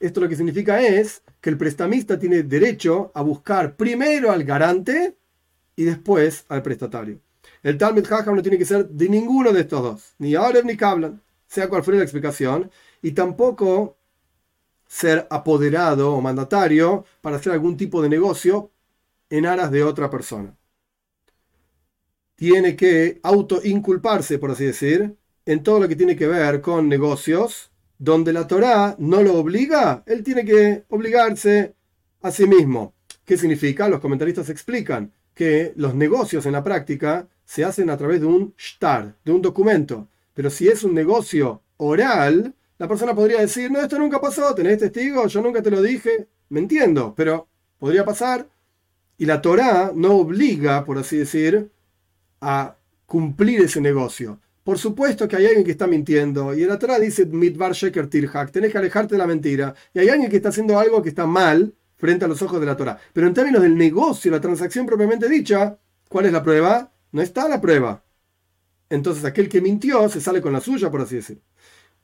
Esto 0.00 0.22
lo 0.22 0.30
que 0.30 0.36
significa 0.36 0.80
es 0.80 1.20
que 1.42 1.50
el 1.50 1.58
prestamista 1.58 2.18
tiene 2.18 2.42
derecho 2.42 3.12
a 3.14 3.20
buscar 3.20 3.76
primero 3.76 4.32
al 4.32 4.44
garante 4.44 5.14
y 5.76 5.84
después 5.84 6.46
al 6.48 6.62
prestatario. 6.62 7.20
El 7.62 7.76
Talmud 7.76 8.10
Hacham 8.10 8.36
no 8.36 8.42
tiene 8.42 8.56
que 8.56 8.64
ser 8.64 8.88
de 8.88 9.10
ninguno 9.10 9.52
de 9.52 9.60
estos 9.60 9.82
dos, 9.82 10.14
ni 10.16 10.36
Oreb 10.36 10.64
ni 10.64 10.78
Kablan, 10.78 11.20
sea 11.46 11.68
cual 11.68 11.84
fuera 11.84 11.98
la 11.98 12.04
explicación, 12.04 12.70
y 13.02 13.12
tampoco 13.12 13.98
ser 14.86 15.26
apoderado 15.28 16.14
o 16.14 16.22
mandatario 16.22 17.04
para 17.20 17.36
hacer 17.36 17.52
algún 17.52 17.76
tipo 17.76 18.00
de 18.00 18.08
negocio 18.08 18.70
en 19.28 19.44
aras 19.44 19.70
de 19.70 19.84
otra 19.84 20.08
persona 20.08 20.57
tiene 22.38 22.76
que 22.76 23.18
autoinculparse, 23.24 24.38
por 24.38 24.52
así 24.52 24.64
decir, 24.64 25.16
en 25.44 25.62
todo 25.64 25.80
lo 25.80 25.88
que 25.88 25.96
tiene 25.96 26.14
que 26.14 26.28
ver 26.28 26.60
con 26.60 26.88
negocios, 26.88 27.72
donde 27.98 28.32
la 28.32 28.46
Torá 28.46 28.94
no 29.00 29.24
lo 29.24 29.34
obliga, 29.34 30.04
él 30.06 30.22
tiene 30.22 30.44
que 30.44 30.84
obligarse 30.88 31.74
a 32.22 32.30
sí 32.30 32.46
mismo. 32.46 32.94
¿Qué 33.24 33.36
significa? 33.36 33.88
Los 33.88 33.98
comentaristas 33.98 34.50
explican 34.50 35.12
que 35.34 35.72
los 35.74 35.96
negocios 35.96 36.46
en 36.46 36.52
la 36.52 36.62
práctica 36.62 37.26
se 37.44 37.64
hacen 37.64 37.90
a 37.90 37.96
través 37.96 38.20
de 38.20 38.26
un 38.26 38.54
shtar, 38.56 39.16
de 39.24 39.32
un 39.32 39.42
documento. 39.42 40.06
Pero 40.32 40.48
si 40.48 40.68
es 40.68 40.84
un 40.84 40.94
negocio 40.94 41.62
oral, 41.78 42.54
la 42.78 42.86
persona 42.86 43.16
podría 43.16 43.40
decir, 43.40 43.68
no, 43.68 43.80
esto 43.80 43.98
nunca 43.98 44.20
pasó, 44.20 44.54
tenés 44.54 44.78
testigos, 44.78 45.32
yo 45.32 45.42
nunca 45.42 45.60
te 45.60 45.72
lo 45.72 45.82
dije, 45.82 46.28
me 46.50 46.60
entiendo, 46.60 47.14
pero 47.16 47.48
podría 47.80 48.04
pasar. 48.04 48.48
Y 49.16 49.26
la 49.26 49.42
Torá 49.42 49.90
no 49.92 50.18
obliga, 50.18 50.84
por 50.84 50.98
así 50.98 51.16
decir, 51.16 51.72
a 52.40 52.76
cumplir 53.06 53.60
ese 53.60 53.80
negocio. 53.80 54.40
Por 54.64 54.78
supuesto 54.78 55.26
que 55.26 55.36
hay 55.36 55.46
alguien 55.46 55.64
que 55.64 55.70
está 55.70 55.86
mintiendo 55.86 56.54
y 56.54 56.62
el 56.62 56.70
atrás 56.70 57.00
dice 57.00 57.24
mitvar 57.24 57.72
sheker 57.72 58.08
tirhak, 58.08 58.50
tenés 58.50 58.70
que 58.70 58.78
alejarte 58.78 59.14
de 59.14 59.18
la 59.18 59.26
mentira. 59.26 59.74
Y 59.94 60.00
hay 60.00 60.10
alguien 60.10 60.30
que 60.30 60.36
está 60.36 60.50
haciendo 60.50 60.78
algo 60.78 61.02
que 61.02 61.08
está 61.08 61.26
mal 61.26 61.74
frente 61.96 62.26
a 62.26 62.28
los 62.28 62.42
ojos 62.42 62.60
de 62.60 62.66
la 62.66 62.76
Torah. 62.76 62.98
Pero 63.12 63.26
en 63.26 63.34
términos 63.34 63.62
del 63.62 63.76
negocio, 63.76 64.30
la 64.30 64.40
transacción 64.40 64.84
propiamente 64.84 65.28
dicha, 65.28 65.78
¿cuál 66.08 66.26
es 66.26 66.32
la 66.32 66.42
prueba? 66.42 66.92
No 67.12 67.22
está 67.22 67.48
la 67.48 67.60
prueba. 67.60 68.04
Entonces 68.90 69.24
aquel 69.24 69.48
que 69.48 69.60
mintió 69.60 70.08
se 70.08 70.20
sale 70.20 70.40
con 70.40 70.52
la 70.52 70.60
suya, 70.60 70.90
por 70.90 71.00
así 71.00 71.16
decir. 71.16 71.40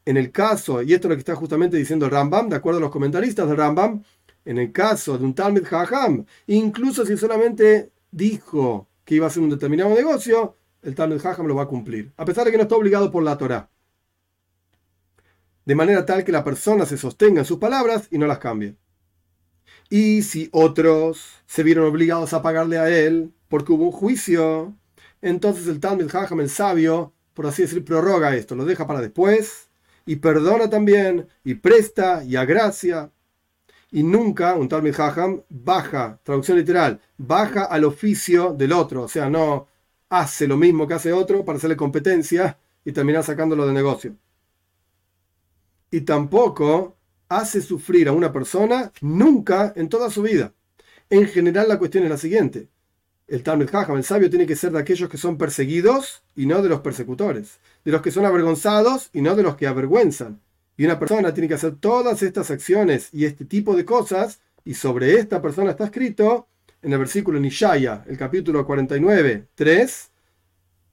En 0.07 0.17
el 0.17 0.31
caso, 0.33 0.83
y 0.83 0.93
esto 0.93 1.09
es 1.09 1.11
lo 1.11 1.17
que 1.17 1.21
está 1.21 1.35
justamente 1.35 1.77
diciendo 1.77 2.11
Rambam, 2.11 2.49
de 2.49 2.57
acuerdo 2.57 2.79
a 2.79 2.83
los 2.83 2.91
comentaristas 2.91 3.49
de 3.49 3.57
Rambam, 3.57 4.03
en 4.45 4.59
el 4.59 4.73
caso 4.73 5.17
de 5.17 5.25
un 5.25 5.35
Talmud 5.35 5.65
Haham, 5.71 6.27
incluso 6.47 7.07
si 7.07 7.17
solamente 7.17 7.91
dijo 8.11 8.89
que 9.05 9.15
iba 9.17 9.27
a 9.27 9.29
hacer 9.29 9.43
un 9.43 9.51
determinado 9.51 9.95
negocio, 9.95 10.57
el 10.83 10.95
Talmud 10.95 11.21
Jajam 11.21 11.47
lo 11.47 11.55
va 11.55 11.65
a 11.65 11.69
cumplir, 11.69 12.13
a 12.17 12.25
pesar 12.25 12.45
de 12.45 12.51
que 12.51 12.57
no 12.57 12.65
está 12.65 12.77
obligado 12.77 13.11
por 13.11 13.23
la 13.23 13.39
Torah. 13.39 13.71
De 15.65 15.75
manera 15.75 16.05
tal 16.05 16.25
que 16.25 16.33
la 16.33 16.45
persona 16.45 16.85
se 16.85 16.99
sostenga 16.99 17.41
en 17.41 17.47
sus 17.47 17.59
palabras 17.59 18.09
y 18.11 18.19
no 18.19 18.27
las 18.27 18.39
cambie. 18.39 18.77
Y 19.89 20.23
si 20.23 20.49
otros 20.53 21.43
se 21.47 21.63
vieron 21.63 21.87
obligados 21.87 22.33
a 22.33 22.43
pagarle 22.43 22.79
a 22.79 22.89
él 22.89 23.33
porque 23.49 23.73
hubo 23.73 23.85
un 23.85 23.93
juicio, 23.93 24.75
entonces 25.23 25.67
el 25.69 25.81
Talmud 25.81 26.11
Jajam, 26.11 26.41
el 26.41 26.51
sabio, 26.51 27.15
por 27.33 27.47
así 27.47 27.63
decir, 27.63 27.85
prorroga 27.85 28.37
esto, 28.37 28.55
lo 28.55 28.65
deja 28.65 28.87
para 28.87 29.01
después 29.01 29.69
y 30.07 30.17
perdona 30.17 30.69
también 30.69 31.29
y 31.45 31.55
presta 31.55 32.25
y 32.25 32.37
agracia 32.37 33.11
y 33.95 34.03
nunca 34.03 34.57
un 34.57 34.69
Talmud 34.69 34.93
Hajam 34.99 35.43
baja, 35.49 36.19
traducción 36.25 36.59
literal, 36.59 37.01
baja 37.17 37.67
al 37.67 37.85
oficio 37.85 38.53
del 38.53 38.73
otro, 38.73 39.03
o 39.03 39.09
sea, 39.09 39.31
no 39.31 39.69
hace 40.09 40.49
lo 40.49 40.57
mismo 40.57 40.89
que 40.89 40.95
hace 40.95 41.13
otro 41.13 41.45
para 41.45 41.59
hacerle 41.59 41.77
competencia 41.77 42.59
y 42.85 42.91
terminar 42.91 43.23
sacándolo 43.23 43.65
de 43.65 43.73
negocio. 43.73 44.17
Y 45.93 46.01
tampoco 46.01 46.97
hace 47.29 47.63
sufrir 47.63 48.09
a 48.09 48.13
una 48.13 48.33
persona 48.33 48.91
nunca 49.01 49.73
en 49.77 49.89
toda 49.89 50.11
su 50.11 50.23
vida. 50.23 50.53
En 51.09 51.29
general 51.29 51.69
la 51.69 51.79
cuestión 51.79 52.03
es 52.03 52.11
la 52.11 52.19
siguiente. 52.19 52.69
El 53.29 53.45
Talmud 53.45 53.73
Hajam, 53.73 53.97
el 53.97 54.03
sabio, 54.03 54.29
tiene 54.29 54.47
que 54.47 54.57
ser 54.57 54.73
de 54.73 54.81
aquellos 54.81 55.09
que 55.09 55.19
son 55.19 55.39
perseguidos 55.39 56.25
y 56.35 56.47
no 56.47 56.63
de 56.63 56.69
los 56.69 56.81
persecutores, 56.81 57.61
de 57.85 57.93
los 57.93 58.03
que 58.03 58.11
son 58.11 58.25
avergonzados 58.25 59.11
y 59.13 59.23
no 59.23 59.37
de 59.37 59.45
los 59.45 59.55
que 59.55 59.69
avergüenzan, 59.69 60.41
y 60.77 60.85
una 60.85 60.99
persona 60.99 61.33
tiene 61.33 61.49
que 61.49 61.55
hacer 61.55 61.77
todas 61.77 62.23
estas 62.23 62.51
acciones 62.51 63.09
y 63.13 63.25
este 63.25 63.45
tipo 63.45 63.77
de 63.77 63.85
cosas, 63.85 64.41
y 64.65 64.75
sobre 64.75 65.15
esta 65.15 65.41
persona 65.41 65.71
está 65.71 65.85
escrito 65.85 66.49
en 66.83 66.93
el 66.93 66.99
versículo 66.99 67.39
Nishaya, 67.39 68.05
el 68.07 68.17
capítulo 68.19 68.67
49, 68.67 69.49
3, 69.55 70.11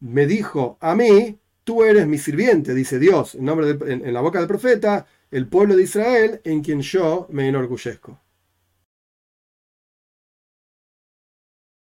me 0.01 0.25
dijo 0.25 0.77
a 0.79 0.95
mí, 0.95 1.37
tú 1.63 1.83
eres 1.83 2.07
mi 2.07 2.17
sirviente, 2.17 2.73
dice 2.73 2.99
Dios, 2.99 3.35
en, 3.35 3.45
nombre 3.45 3.77
en 3.85 4.13
la 4.13 4.21
boca 4.21 4.39
del 4.39 4.47
profeta, 4.47 5.05
el 5.31 5.47
pueblo 5.47 5.75
de 5.75 5.83
Israel 5.83 6.41
en 6.43 6.61
quien 6.61 6.81
yo 6.81 7.27
me 7.29 7.47
enorgullezco. 7.47 8.19